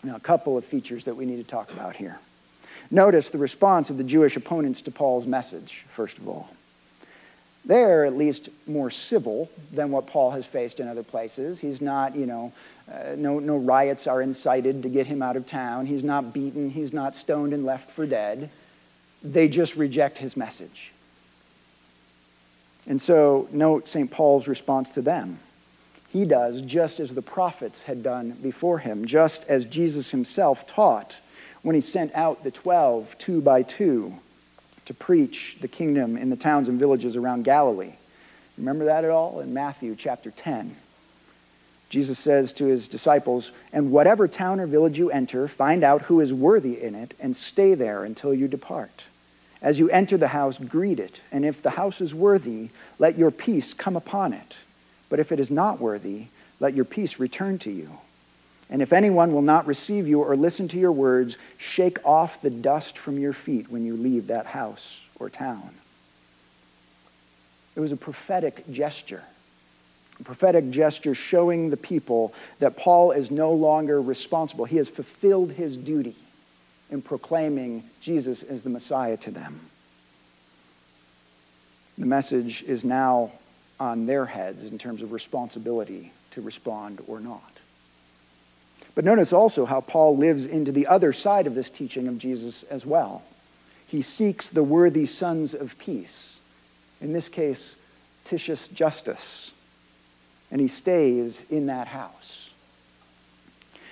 Now, 0.04 0.16
a 0.16 0.20
couple 0.20 0.58
of 0.58 0.66
features 0.66 1.06
that 1.06 1.16
we 1.16 1.26
need 1.26 1.38
to 1.38 1.44
talk 1.44 1.72
about 1.72 1.98
here. 1.98 2.20
Notice 2.90 3.30
the 3.30 3.38
response 3.38 3.90
of 3.90 3.98
the 3.98 4.04
Jewish 4.04 4.36
opponents 4.36 4.82
to 4.84 4.92
Paul's 4.92 5.28
message, 5.28 5.86
first 5.90 6.18
of 6.18 6.28
all. 6.28 6.50
They're 7.64 8.06
at 8.06 8.18
least 8.18 8.50
more 8.68 8.90
civil 8.90 9.50
than 9.72 9.92
what 9.92 10.08
Paul 10.08 10.32
has 10.32 10.46
faced 10.46 10.80
in 10.80 10.88
other 10.88 11.04
places. 11.04 11.60
He's 11.60 11.80
not, 11.80 12.16
you 12.16 12.26
know, 12.26 12.54
uh, 12.92 13.16
no, 13.16 13.40
no 13.40 13.58
riots 13.58 14.08
are 14.08 14.22
incited 14.22 14.84
to 14.84 14.90
get 14.90 15.08
him 15.08 15.22
out 15.22 15.36
of 15.36 15.46
town. 15.46 15.86
He's 15.86 16.04
not 16.04 16.34
beaten. 16.34 16.72
He's 16.72 16.92
not 16.92 17.16
stoned 17.16 17.54
and 17.54 17.64
left 17.64 17.92
for 17.92 18.06
dead. 18.06 18.50
They 19.24 19.48
just 19.48 19.76
reject 19.76 20.18
his 20.18 20.36
message. 20.36 20.92
And 22.88 23.00
so, 23.00 23.48
note 23.52 23.88
St. 23.88 24.10
Paul's 24.10 24.48
response 24.48 24.90
to 24.92 25.02
them. 25.02 25.40
He 26.12 26.26
does 26.26 26.62
just 26.62 27.00
as 27.00 27.14
the 27.14 27.22
prophets 27.22 27.84
had 27.84 28.04
done 28.04 28.32
before 28.42 28.80
him, 28.80 29.06
just 29.06 29.46
as 29.46 29.66
Jesus 29.66 30.12
himself 30.12 30.66
taught 30.68 31.20
when 31.62 31.76
he 31.76 31.82
sent 31.82 32.14
out 32.16 32.44
the 32.44 32.52
twelve, 32.52 33.16
two 33.20 33.40
by 33.40 33.62
two, 33.62 34.18
to 34.86 34.94
preach 34.94 35.58
the 35.62 35.68
kingdom 35.68 36.18
in 36.18 36.30
the 36.30 36.36
towns 36.36 36.68
and 36.68 36.80
villages 36.80 37.16
around 37.16 37.44
Galilee. 37.44 37.94
Remember 38.58 38.86
that 38.86 39.04
at 39.04 39.12
all? 39.12 39.40
In 39.40 39.54
Matthew 39.54 39.96
chapter 39.96 40.32
10. 40.32 40.76
Jesus 41.90 42.18
says 42.18 42.54
to 42.54 42.66
his 42.66 42.88
disciples, 42.88 43.52
And 43.74 43.92
whatever 43.92 44.28
town 44.28 44.60
or 44.60 44.66
village 44.68 44.98
you 44.98 45.12
enter, 45.12 45.48
find 45.48 45.84
out 45.84 46.04
who 46.04 46.22
is 46.22 46.34
worthy 46.34 46.82
in 46.82 46.96
it, 46.96 47.14
and 47.20 47.36
stay 47.36 47.74
there 47.74 48.04
until 48.04 48.34
you 48.34 48.48
depart. 48.48 49.06
As 49.62 49.78
you 49.78 49.90
enter 49.90 50.18
the 50.18 50.30
house, 50.30 50.58
greet 50.58 51.00
it, 51.00 51.22
and 51.32 51.46
if 51.46 51.62
the 51.62 51.72
house 51.72 52.02
is 52.02 52.16
worthy, 52.16 52.70
let 52.98 53.18
your 53.18 53.30
peace 53.30 53.74
come 53.74 53.96
upon 53.96 54.34
it. 54.34 54.58
But 55.10 55.20
if 55.20 55.32
it 55.32 55.40
is 55.40 55.52
not 55.52 55.82
worthy, 55.82 56.28
let 56.60 56.74
your 56.74 56.86
peace 56.86 57.20
return 57.20 57.60
to 57.60 57.72
you. 57.72 57.98
And 58.72 58.82
if 58.82 58.94
anyone 58.94 59.34
will 59.34 59.42
not 59.42 59.68
receive 59.68 60.08
you 60.08 60.22
or 60.22 60.36
listen 60.38 60.70
to 60.70 60.80
your 60.80 60.94
words, 60.94 61.38
shake 61.58 62.04
off 62.06 62.42
the 62.42 62.50
dust 62.50 62.98
from 62.98 63.20
your 63.20 63.34
feet 63.34 63.70
when 63.70 63.86
you 63.86 63.98
leave 63.98 64.28
that 64.28 64.48
house 64.48 65.06
or 65.20 65.30
town. 65.30 65.76
It 67.76 67.82
was 67.82 67.92
a 67.92 67.98
prophetic 67.98 68.64
gesture, 68.72 69.24
a 70.20 70.24
prophetic 70.24 70.72
gesture 70.72 71.14
showing 71.14 71.70
the 71.70 71.78
people 71.78 72.34
that 72.60 72.78
Paul 72.78 73.12
is 73.12 73.30
no 73.30 73.52
longer 73.52 74.02
responsible. 74.02 74.66
He 74.66 74.78
has 74.78 74.90
fulfilled 74.90 75.52
his 75.52 75.76
duty 75.76 76.16
in 76.90 77.02
proclaiming 77.02 77.84
Jesus 78.00 78.42
as 78.42 78.62
the 78.62 78.70
Messiah 78.70 79.18
to 79.18 79.32
them. 79.32 79.60
The 81.98 82.06
message 82.06 82.64
is 82.64 82.86
now 82.86 83.32
on 83.80 84.06
their 84.06 84.26
heads 84.26 84.72
in 84.72 84.78
terms 84.78 85.02
of 85.02 85.12
responsibility 85.12 86.14
to 86.32 86.42
respond 86.42 87.02
or 87.08 87.20
not. 87.20 87.51
But 88.94 89.06
notice 89.06 89.32
also 89.32 89.66
how 89.66 89.82
Paul 89.82 90.18
lives 90.18 90.46
into 90.46 90.72
the 90.72 90.88
other 90.88 91.14
side 91.14 91.48
of 91.48 91.56
this 91.56 91.70
teaching 91.70 92.08
of 92.08 92.18
Jesus 92.18 92.64
as 92.64 92.86
well. 92.86 93.24
He 93.88 94.02
seeks 94.02 94.50
the 94.50 94.64
worthy 94.64 95.06
sons 95.06 95.54
of 95.54 95.78
peace, 95.78 96.40
in 97.00 97.14
this 97.14 97.30
case, 97.30 97.76
Titius 98.26 98.68
Justus, 98.68 99.52
and 100.50 100.62
he 100.62 100.68
stays 100.68 101.46
in 101.50 101.68
that 101.68 101.88
house. 101.88 102.52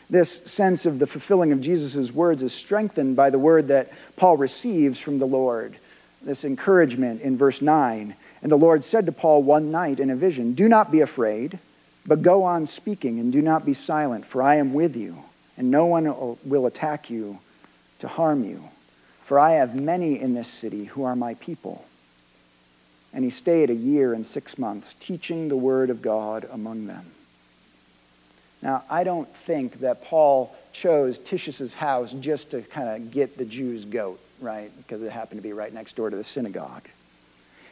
This 0.09 0.43
sense 0.45 0.85
of 0.85 0.99
the 0.99 1.07
fulfilling 1.07 1.51
of 1.51 1.61
Jesus' 1.61 2.11
words 2.11 2.41
is 2.41 2.53
strengthened 2.53 3.15
by 3.15 3.29
the 3.29 3.37
word 3.37 3.67
that 3.67 3.91
Paul 4.15 4.37
receives 4.37 4.99
from 4.99 5.19
the 5.19 5.27
Lord, 5.27 5.75
this 6.21 6.43
encouragement 6.43 7.21
in 7.21 7.37
verse 7.37 7.61
9. 7.61 8.15
And 8.41 8.51
the 8.51 8.57
Lord 8.57 8.83
said 8.83 9.05
to 9.05 9.11
Paul 9.11 9.43
one 9.43 9.69
night 9.69 9.99
in 9.99 10.09
a 10.09 10.15
vision, 10.15 10.53
Do 10.53 10.67
not 10.67 10.91
be 10.91 11.01
afraid, 11.01 11.59
but 12.09 12.23
go 12.23 12.43
on 12.43 12.65
speaking, 12.65 13.19
and 13.19 13.31
do 13.31 13.39
not 13.39 13.65
be 13.65 13.73
silent, 13.75 14.25
for 14.25 14.41
I 14.41 14.55
am 14.55 14.73
with 14.73 14.97
you, 14.97 15.23
and 15.55 15.69
no 15.69 15.85
one 15.85 16.05
will 16.43 16.65
attack 16.65 17.11
you 17.11 17.37
to 17.99 18.07
harm 18.07 18.43
you. 18.43 18.63
For 19.25 19.37
I 19.37 19.51
have 19.51 19.75
many 19.75 20.19
in 20.19 20.33
this 20.33 20.47
city 20.47 20.85
who 20.85 21.03
are 21.03 21.15
my 21.15 21.35
people. 21.35 21.85
And 23.13 23.23
he 23.23 23.29
stayed 23.29 23.69
a 23.69 23.75
year 23.75 24.13
and 24.13 24.25
six 24.25 24.57
months, 24.57 24.95
teaching 24.95 25.49
the 25.49 25.55
word 25.55 25.91
of 25.91 26.01
God 26.01 26.47
among 26.51 26.87
them. 26.87 27.05
Now, 28.63 28.83
I 28.89 29.03
don't 29.03 29.29
think 29.29 29.81
that 29.81 30.03
Paul 30.03 30.55
chose 30.73 31.19
Titius's 31.19 31.75
house 31.75 32.11
just 32.13 32.49
to 32.51 32.63
kind 32.63 32.89
of 32.89 33.11
get 33.11 33.37
the 33.37 33.45
Jews' 33.45 33.85
goat, 33.85 34.19
right? 34.41 34.71
Because 34.77 35.03
it 35.03 35.11
happened 35.11 35.37
to 35.37 35.47
be 35.47 35.53
right 35.53 35.71
next 35.71 35.95
door 35.95 36.09
to 36.09 36.17
the 36.17 36.23
synagogue. 36.23 36.89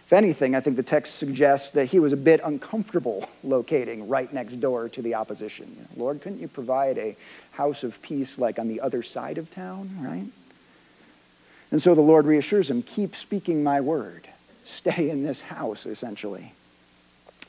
If 0.08 0.14
anything, 0.14 0.56
I 0.56 0.62
think 0.62 0.78
the 0.78 0.84
text 0.84 1.16
suggests 1.16 1.72
that 1.72 1.88
he 1.88 2.00
was 2.00 2.14
a 2.14 2.18
bit 2.18 2.40
uncomfortable 2.42 3.30
locating 3.44 4.08
right 4.08 4.32
next 4.32 4.62
door 4.62 4.88
to 4.88 5.02
the 5.02 5.16
opposition. 5.16 5.76
You 5.76 5.82
know, 5.82 6.06
Lord, 6.06 6.22
couldn't 6.22 6.40
you 6.40 6.48
provide 6.48 6.98
a 6.98 7.18
house 7.52 7.84
of 7.84 8.02
peace 8.02 8.40
like 8.40 8.58
on 8.58 8.70
the 8.70 8.80
other 8.80 9.04
side 9.04 9.38
of 9.38 9.52
town, 9.52 9.90
right? 10.00 10.28
And 11.72 11.82
so 11.82 11.94
the 11.94 12.00
Lord 12.00 12.26
reassures 12.26 12.70
him 12.70 12.84
keep 12.84 13.18
speaking 13.18 13.66
my 13.66 13.82
word, 13.82 14.30
stay 14.64 15.10
in 15.10 15.24
this 15.24 15.42
house, 15.42 15.86
essentially. 15.86 16.54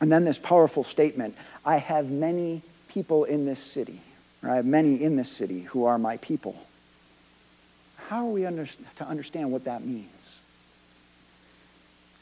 And 0.00 0.10
then 0.10 0.24
this 0.24 0.38
powerful 0.38 0.82
statement 0.82 1.36
I 1.64 1.76
have 1.76 2.10
many 2.10 2.62
people 2.88 3.22
in 3.22 3.46
this 3.46 3.60
city, 3.60 4.00
or 4.42 4.50
I 4.50 4.56
have 4.56 4.66
many 4.66 5.00
in 5.00 5.14
this 5.14 5.30
city 5.30 5.60
who 5.60 5.84
are 5.84 5.96
my 5.96 6.16
people. 6.16 6.60
How 8.08 8.26
are 8.26 8.30
we 8.30 8.44
under, 8.44 8.66
to 8.96 9.06
understand 9.06 9.52
what 9.52 9.62
that 9.66 9.84
means? 9.86 10.37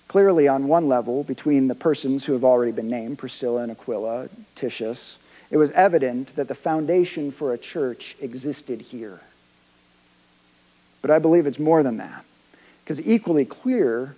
Clearly, 0.08 0.46
on 0.46 0.68
one 0.68 0.88
level, 0.88 1.24
between 1.24 1.68
the 1.68 1.74
persons 1.74 2.24
who 2.24 2.32
have 2.32 2.44
already 2.44 2.72
been 2.72 2.88
named, 2.88 3.18
Priscilla 3.18 3.62
and 3.62 3.72
Aquila, 3.72 4.28
Titius, 4.54 5.18
it 5.50 5.56
was 5.56 5.70
evident 5.72 6.36
that 6.36 6.48
the 6.48 6.54
foundation 6.54 7.30
for 7.30 7.52
a 7.52 7.58
church 7.58 8.16
existed 8.20 8.80
here. 8.80 9.20
But 11.02 11.10
I 11.10 11.18
believe 11.18 11.46
it's 11.46 11.58
more 11.58 11.82
than 11.82 11.96
that. 11.98 12.24
Because 12.84 13.00
equally 13.06 13.44
clear 13.44 14.16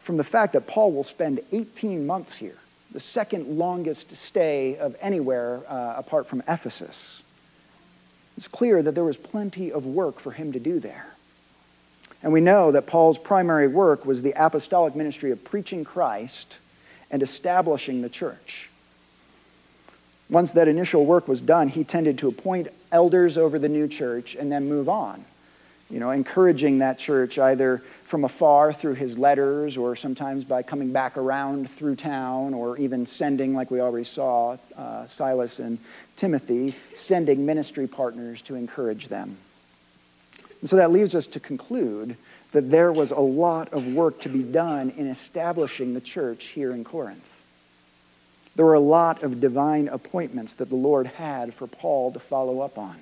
from 0.00 0.16
the 0.16 0.24
fact 0.24 0.52
that 0.52 0.66
Paul 0.66 0.92
will 0.92 1.04
spend 1.04 1.40
18 1.52 2.06
months 2.06 2.36
here, 2.36 2.58
the 2.92 3.00
second 3.00 3.58
longest 3.58 4.16
stay 4.16 4.76
of 4.76 4.94
anywhere 5.00 5.62
uh, 5.68 5.94
apart 5.96 6.26
from 6.28 6.42
Ephesus, 6.46 7.22
it's 8.36 8.48
clear 8.48 8.82
that 8.82 8.94
there 8.94 9.04
was 9.04 9.16
plenty 9.16 9.72
of 9.72 9.84
work 9.84 10.20
for 10.20 10.32
him 10.32 10.52
to 10.52 10.60
do 10.60 10.78
there. 10.78 11.13
And 12.24 12.32
we 12.32 12.40
know 12.40 12.72
that 12.72 12.86
Paul's 12.86 13.18
primary 13.18 13.68
work 13.68 14.04
was 14.04 14.22
the 14.22 14.32
apostolic 14.36 14.96
ministry 14.96 15.30
of 15.30 15.44
preaching 15.44 15.84
Christ 15.84 16.58
and 17.10 17.22
establishing 17.22 18.02
the 18.02 18.08
church. 18.08 18.70
Once 20.28 20.52
that 20.52 20.66
initial 20.66 21.06
work 21.06 21.28
was 21.28 21.40
done, 21.40 21.68
he 21.68 21.84
tended 21.84 22.18
to 22.18 22.28
appoint 22.28 22.68
elders 22.90 23.38
over 23.38 23.60
the 23.60 23.68
new 23.68 23.86
church 23.86 24.34
and 24.34 24.50
then 24.50 24.68
move 24.68 24.88
on 24.88 25.24
you 25.90 26.00
know, 26.00 26.10
encouraging 26.10 26.78
that 26.78 26.98
church 26.98 27.38
either 27.38 27.82
from 28.04 28.24
afar 28.24 28.72
through 28.72 28.94
his 28.94 29.18
letters 29.18 29.76
or 29.76 29.94
sometimes 29.94 30.44
by 30.44 30.62
coming 30.62 30.92
back 30.92 31.16
around 31.16 31.70
through 31.70 31.96
town 31.96 32.54
or 32.54 32.76
even 32.78 33.04
sending, 33.06 33.54
like 33.54 33.70
we 33.70 33.80
already 33.80 34.04
saw, 34.04 34.56
uh, 34.76 35.06
Silas 35.06 35.58
and 35.58 35.78
Timothy, 36.16 36.74
sending 36.94 37.44
ministry 37.44 37.86
partners 37.86 38.40
to 38.42 38.54
encourage 38.54 39.08
them. 39.08 39.36
And 40.64 40.70
so 40.70 40.76
that 40.76 40.92
leaves 40.92 41.14
us 41.14 41.26
to 41.26 41.40
conclude 41.40 42.16
that 42.52 42.70
there 42.70 42.90
was 42.90 43.10
a 43.10 43.20
lot 43.20 43.70
of 43.74 43.86
work 43.86 44.20
to 44.22 44.30
be 44.30 44.42
done 44.42 44.88
in 44.96 45.08
establishing 45.08 45.92
the 45.92 46.00
church 46.00 46.46
here 46.46 46.72
in 46.72 46.84
Corinth. 46.84 47.42
There 48.56 48.64
were 48.64 48.72
a 48.72 48.80
lot 48.80 49.22
of 49.22 49.42
divine 49.42 49.88
appointments 49.88 50.54
that 50.54 50.70
the 50.70 50.74
Lord 50.74 51.06
had 51.06 51.52
for 51.52 51.66
Paul 51.66 52.12
to 52.12 52.18
follow 52.18 52.60
up 52.60 52.78
on. 52.78 52.96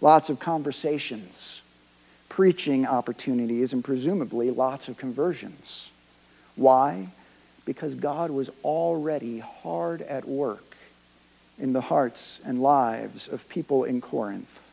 Lots 0.00 0.30
of 0.30 0.40
conversations, 0.40 1.62
preaching 2.28 2.84
opportunities, 2.86 3.72
and 3.72 3.84
presumably 3.84 4.50
lots 4.50 4.88
of 4.88 4.96
conversions. 4.96 5.92
Why? 6.56 7.10
Because 7.64 7.94
God 7.94 8.32
was 8.32 8.50
already 8.64 9.38
hard 9.38 10.02
at 10.02 10.26
work 10.26 10.76
in 11.56 11.72
the 11.72 11.82
hearts 11.82 12.40
and 12.44 12.60
lives 12.60 13.28
of 13.28 13.48
people 13.48 13.84
in 13.84 14.00
Corinth. 14.00 14.63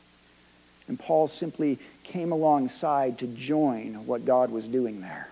And 0.88 1.00
Paul 1.00 1.28
simply 1.28 1.80
came 2.04 2.32
alongside 2.32 3.20
to 3.20 3.28
join 3.28 4.06
what 4.06 4.26
God 4.26 4.52
was 4.52 4.68
doing 4.68 5.02
there. 5.02 5.30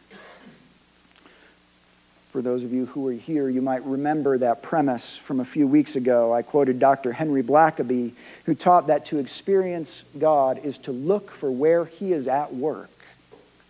For 2.30 2.44
those 2.44 2.64
of 2.64 2.72
you 2.72 2.86
who 2.86 3.08
are 3.08 3.14
here, 3.14 3.50
you 3.50 3.62
might 3.62 3.84
remember 3.84 4.38
that 4.38 4.62
premise 4.62 5.18
from 5.18 5.40
a 5.40 5.46
few 5.46 5.68
weeks 5.68 5.96
ago. 5.96 6.32
I 6.32 6.44
quoted 6.44 6.78
Dr. 6.78 7.12
Henry 7.12 7.42
Blackaby, 7.42 8.14
who 8.46 8.54
taught 8.54 8.88
that 8.88 9.08
to 9.08 9.18
experience 9.18 10.04
God 10.18 10.60
is 10.64 10.78
to 10.80 10.92
look 10.92 11.32
for 11.32 11.50
where 11.50 11.86
he 11.86 12.14
is 12.14 12.28
at 12.28 12.54
work 12.54 12.92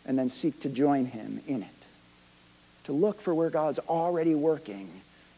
and 0.05 0.19
then 0.19 0.27
seek 0.27 0.59
to 0.61 0.69
join 0.69 1.05
him 1.05 1.41
in 1.47 1.63
it. 1.63 1.69
To 2.83 2.91
look 2.91 3.21
for 3.21 3.33
where 3.33 3.49
God's 3.49 3.79
already 3.79 4.35
working 4.35 4.89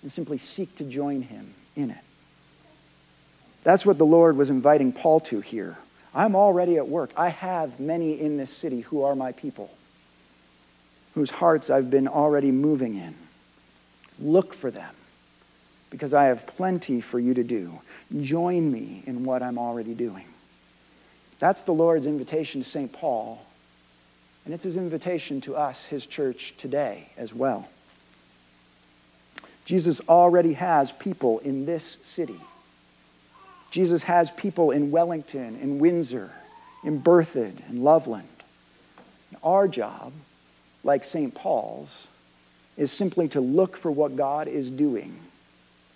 and 0.02 0.12
simply 0.12 0.40
seek 0.40 0.76
to 0.78 0.84
join 0.84 1.22
him 1.22 1.54
in 1.76 1.92
it. 1.92 2.04
That's 3.64 3.86
what 3.86 4.00
the 4.00 4.06
Lord 4.06 4.36
was 4.36 4.50
inviting 4.50 4.92
Paul 4.94 5.20
to 5.22 5.42
here. 5.42 5.78
I'm 6.14 6.36
already 6.36 6.78
at 6.78 6.88
work. 6.88 7.12
I 7.16 7.30
have 7.30 7.80
many 7.80 8.20
in 8.20 8.38
this 8.38 8.52
city 8.52 8.82
who 8.82 9.04
are 9.04 9.16
my 9.16 9.32
people 9.32 9.72
whose 11.16 11.30
hearts 11.30 11.70
I've 11.70 11.90
been 11.90 12.08
already 12.08 12.52
moving 12.52 12.96
in. 12.96 13.16
Look 14.20 14.54
for 14.54 14.72
them 14.72 14.94
because 15.90 16.14
I 16.14 16.26
have 16.26 16.48
plenty 16.48 17.02
for 17.02 17.20
you 17.20 17.34
to 17.34 17.44
do. 17.44 17.82
Join 18.22 18.72
me 18.72 19.04
in 19.06 19.26
what 19.26 19.42
I'm 19.42 19.58
already 19.58 19.94
doing. 19.94 20.26
That's 21.40 21.62
the 21.62 21.74
Lord's 21.74 22.06
invitation 22.06 22.62
to 22.62 22.70
St. 22.70 22.94
Paul, 22.94 23.46
and 24.46 24.54
it's 24.54 24.64
his 24.64 24.78
invitation 24.78 25.42
to 25.42 25.56
us, 25.56 25.86
his 25.86 26.06
church, 26.06 26.56
today 26.58 27.10
as 27.18 27.34
well. 27.34 27.70
Jesus 29.66 30.02
already 30.08 30.54
has 30.54 30.92
people 30.92 31.40
in 31.40 31.66
this 31.66 31.98
city. 32.04 32.40
Jesus 33.72 34.04
has 34.04 34.30
people 34.32 34.72
in 34.72 34.92
Wellington, 34.92 35.58
in 35.62 35.80
Windsor, 35.80 36.32
in 36.84 37.02
Berthoud, 37.02 37.70
in 37.70 37.84
Loveland. 37.84 38.28
Our 39.44 39.68
job 39.68 40.12
like 40.84 41.04
St. 41.04 41.34
Paul's, 41.34 42.08
is 42.78 42.92
simply 42.92 43.28
to 43.30 43.42
look 43.42 43.78
for 43.78 43.92
what 43.92 44.16
God 44.16 44.48
is 44.48 44.70
doing 44.70 45.20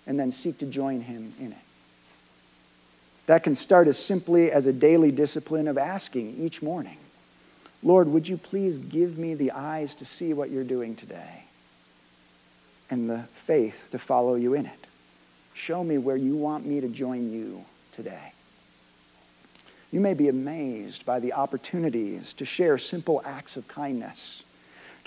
and 0.06 0.20
then 0.20 0.30
seek 0.30 0.58
to 0.58 0.66
join 0.66 1.00
Him 1.00 1.34
in 1.40 1.52
it. 1.52 1.58
That 3.26 3.42
can 3.42 3.54
start 3.54 3.88
as 3.88 3.98
simply 3.98 4.52
as 4.52 4.66
a 4.66 4.72
daily 4.72 5.10
discipline 5.10 5.66
of 5.66 5.78
asking 5.78 6.36
each 6.38 6.62
morning, 6.62 6.98
Lord, 7.82 8.08
would 8.08 8.28
you 8.28 8.36
please 8.36 8.78
give 8.78 9.18
me 9.18 9.34
the 9.34 9.50
eyes 9.50 9.94
to 9.96 10.04
see 10.04 10.32
what 10.32 10.50
you're 10.50 10.64
doing 10.64 10.94
today 10.94 11.44
and 12.88 13.10
the 13.10 13.24
faith 13.34 13.88
to 13.90 13.98
follow 13.98 14.34
you 14.34 14.54
in 14.54 14.66
it? 14.66 14.86
Show 15.56 15.82
me 15.82 15.98
where 15.98 16.16
you 16.16 16.36
want 16.36 16.66
me 16.66 16.80
to 16.80 16.88
join 16.88 17.32
you 17.32 17.64
today. 17.92 18.32
You 19.90 20.00
may 20.00 20.14
be 20.14 20.28
amazed 20.28 21.04
by 21.04 21.18
the 21.18 21.32
opportunities 21.32 22.32
to 22.34 22.44
share 22.44 22.78
simple 22.78 23.22
acts 23.24 23.56
of 23.56 23.66
kindness 23.66 24.44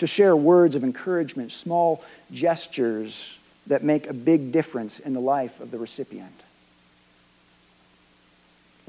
to 0.00 0.06
share 0.06 0.34
words 0.34 0.74
of 0.74 0.82
encouragement, 0.82 1.52
small 1.52 2.02
gestures 2.32 3.38
that 3.66 3.84
make 3.84 4.06
a 4.06 4.14
big 4.14 4.50
difference 4.50 4.98
in 4.98 5.12
the 5.12 5.20
life 5.20 5.60
of 5.60 5.70
the 5.70 5.76
recipient. 5.76 6.32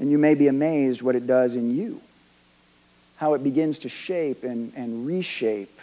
And 0.00 0.10
you 0.10 0.16
may 0.16 0.34
be 0.34 0.48
amazed 0.48 1.02
what 1.02 1.14
it 1.14 1.26
does 1.26 1.54
in 1.54 1.76
you, 1.76 2.00
how 3.18 3.34
it 3.34 3.44
begins 3.44 3.78
to 3.80 3.90
shape 3.90 4.42
and, 4.42 4.72
and 4.74 5.06
reshape 5.06 5.78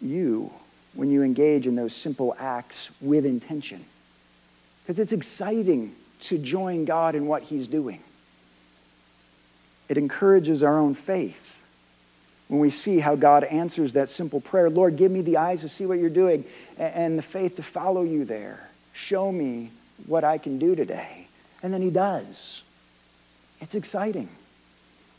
you 0.00 0.50
when 0.94 1.10
you 1.10 1.22
engage 1.22 1.66
in 1.66 1.74
those 1.74 1.94
simple 1.94 2.34
acts 2.38 2.90
with 3.02 3.26
intention. 3.26 3.84
Because 4.82 4.98
it's 4.98 5.12
exciting 5.12 5.94
to 6.22 6.38
join 6.38 6.84
God 6.84 7.14
in 7.14 7.26
what 7.26 7.42
He's 7.42 7.68
doing. 7.68 8.00
It 9.88 9.98
encourages 9.98 10.62
our 10.62 10.78
own 10.78 10.94
faith 10.94 11.62
when 12.48 12.60
we 12.60 12.68
see 12.68 12.98
how 12.98 13.16
God 13.16 13.44
answers 13.44 13.94
that 13.94 14.10
simple 14.10 14.40
prayer 14.40 14.68
Lord, 14.68 14.96
give 14.96 15.10
me 15.10 15.22
the 15.22 15.38
eyes 15.38 15.62
to 15.62 15.70
see 15.70 15.86
what 15.86 15.98
you're 15.98 16.10
doing 16.10 16.44
and 16.76 17.18
the 17.18 17.22
faith 17.22 17.56
to 17.56 17.62
follow 17.62 18.02
you 18.02 18.24
there. 18.26 18.68
Show 18.92 19.32
me 19.32 19.70
what 20.06 20.22
I 20.22 20.36
can 20.36 20.58
do 20.58 20.74
today. 20.74 21.28
And 21.62 21.72
then 21.72 21.80
he 21.80 21.90
does. 21.90 22.62
It's 23.60 23.74
exciting. 23.74 24.28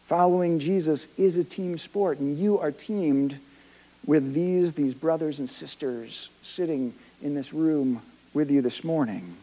Following 0.05 0.59
Jesus 0.59 1.07
is 1.17 1.37
a 1.37 1.43
team 1.43 1.77
sport, 1.77 2.19
and 2.19 2.37
you 2.37 2.59
are 2.59 2.71
teamed 2.71 3.39
with 4.05 4.33
these, 4.33 4.73
these 4.73 4.93
brothers 4.93 5.39
and 5.39 5.49
sisters 5.49 6.29
sitting 6.43 6.93
in 7.21 7.33
this 7.33 7.53
room 7.53 8.01
with 8.33 8.51
you 8.51 8.61
this 8.61 8.83
morning. 8.83 9.37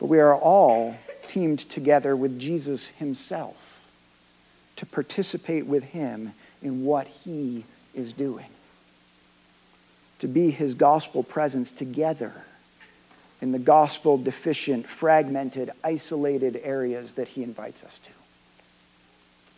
But 0.00 0.06
we 0.06 0.18
are 0.18 0.34
all 0.34 0.96
teamed 1.28 1.60
together 1.60 2.16
with 2.16 2.40
Jesus 2.40 2.88
himself 2.88 3.86
to 4.76 4.86
participate 4.86 5.66
with 5.66 5.84
him 5.84 6.32
in 6.62 6.84
what 6.84 7.06
he 7.06 7.64
is 7.94 8.12
doing, 8.14 8.46
to 10.18 10.26
be 10.26 10.50
his 10.50 10.74
gospel 10.74 11.22
presence 11.22 11.70
together 11.70 12.32
in 13.42 13.52
the 13.52 13.58
gospel 13.58 14.18
deficient, 14.18 14.86
fragmented, 14.86 15.70
isolated 15.84 16.60
areas 16.62 17.14
that 17.14 17.28
he 17.28 17.42
invites 17.42 17.84
us 17.84 17.98
to. 17.98 18.10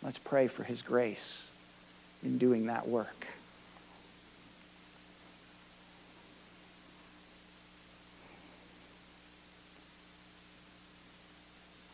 Let's 0.01 0.17
pray 0.17 0.47
for 0.47 0.63
his 0.63 0.81
grace 0.81 1.45
in 2.21 2.37
doing 2.37 2.67
that 2.67 2.87
work. 2.87 3.27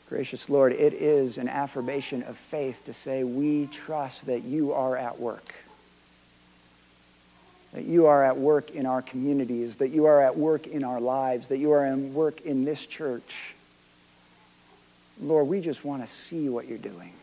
Gracious 0.10 0.50
Lord, 0.50 0.74
it 0.74 0.94
is 0.94 1.38
an 1.38 1.48
affirmation 1.48 2.24
of 2.24 2.36
faith 2.36 2.84
to 2.86 2.94
say 2.94 3.24
we 3.24 3.68
trust 3.68 4.26
that 4.26 4.44
you 4.44 4.74
are 4.74 4.98
at 4.98 5.20
work. 5.20 5.54
That 7.74 7.84
you 7.84 8.08
are 8.08 8.26
at 8.26 8.36
work 8.36 8.72
in 8.72 8.88
our 8.88 9.04
communities, 9.04 9.76
that 9.76 9.90
you 9.90 10.06
are 10.06 10.20
at 10.20 10.36
work 10.36 10.66
in 10.66 10.84
our 10.84 11.00
lives, 11.00 11.50
that 11.50 11.60
you 11.60 11.72
are 11.74 11.86
at 11.86 11.96
work 11.96 12.42
in 12.42 12.66
this 12.66 12.88
church. 12.88 13.54
Lord, 15.22 15.48
we 15.48 15.62
just 15.62 15.86
want 15.86 16.02
to 16.02 16.08
see 16.08 16.50
what 16.50 16.68
you're 16.68 16.80
doing 16.80 17.14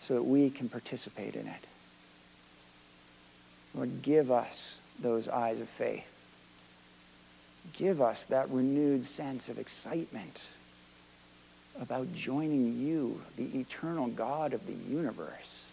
so 0.00 0.14
that 0.14 0.22
we 0.22 0.48
can 0.48 0.70
participate 0.70 1.34
in 1.36 1.46
it. 1.46 1.64
Lord, 3.74 4.00
give 4.00 4.30
us 4.30 4.78
those 4.98 5.28
eyes 5.28 5.60
of 5.60 5.68
faith. 5.68 6.06
Give 7.74 8.00
us 8.00 8.24
that 8.26 8.48
renewed 8.48 9.04
sense 9.04 9.50
of 9.50 9.58
excitement 9.58 10.46
about 11.78 12.12
joining 12.14 12.78
you, 12.80 13.20
the 13.36 13.58
eternal 13.58 14.08
God 14.08 14.52
of 14.52 14.66
the 14.66 14.72
universe, 14.72 15.64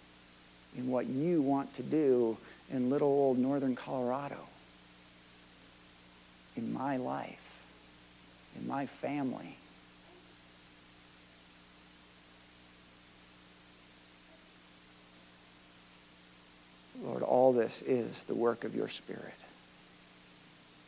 in 0.77 0.89
what 0.89 1.07
you 1.07 1.41
want 1.41 1.73
to 1.75 1.83
do 1.83 2.37
in 2.71 2.89
little 2.89 3.07
old 3.07 3.37
northern 3.37 3.75
Colorado, 3.75 4.39
in 6.55 6.73
my 6.73 6.97
life, 6.97 7.61
in 8.59 8.67
my 8.67 8.85
family. 8.85 9.57
Lord, 17.03 17.23
all 17.23 17.53
this 17.53 17.81
is 17.83 18.23
the 18.23 18.35
work 18.35 18.63
of 18.63 18.75
your 18.75 18.89
Spirit. 18.89 19.21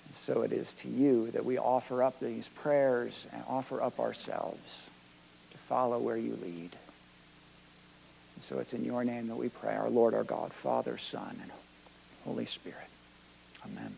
And 0.08 0.16
so 0.16 0.42
it 0.42 0.52
is 0.52 0.74
to 0.76 0.88
you 0.88 1.30
that 1.32 1.46
we 1.46 1.58
offer 1.58 2.04
up 2.04 2.20
these 2.20 2.48
prayers 2.48 3.28
and 3.32 3.44
offer 3.48 3.82
up 3.82 4.00
ourselves 4.00 4.90
follow 5.70 6.00
where 6.00 6.18
you 6.18 6.38
lead. 6.42 6.72
And 8.36 8.44
so 8.44 8.58
it's 8.58 8.74
in 8.74 8.84
your 8.84 9.04
name 9.04 9.28
that 9.28 9.36
we 9.36 9.50
pray, 9.50 9.76
our 9.76 9.90
Lord, 9.90 10.16
our 10.16 10.24
God, 10.24 10.52
Father, 10.52 10.98
Son, 10.98 11.38
and 11.40 11.52
Holy 12.26 12.48
Spirit. 12.48 12.88
Amen. 13.64 13.96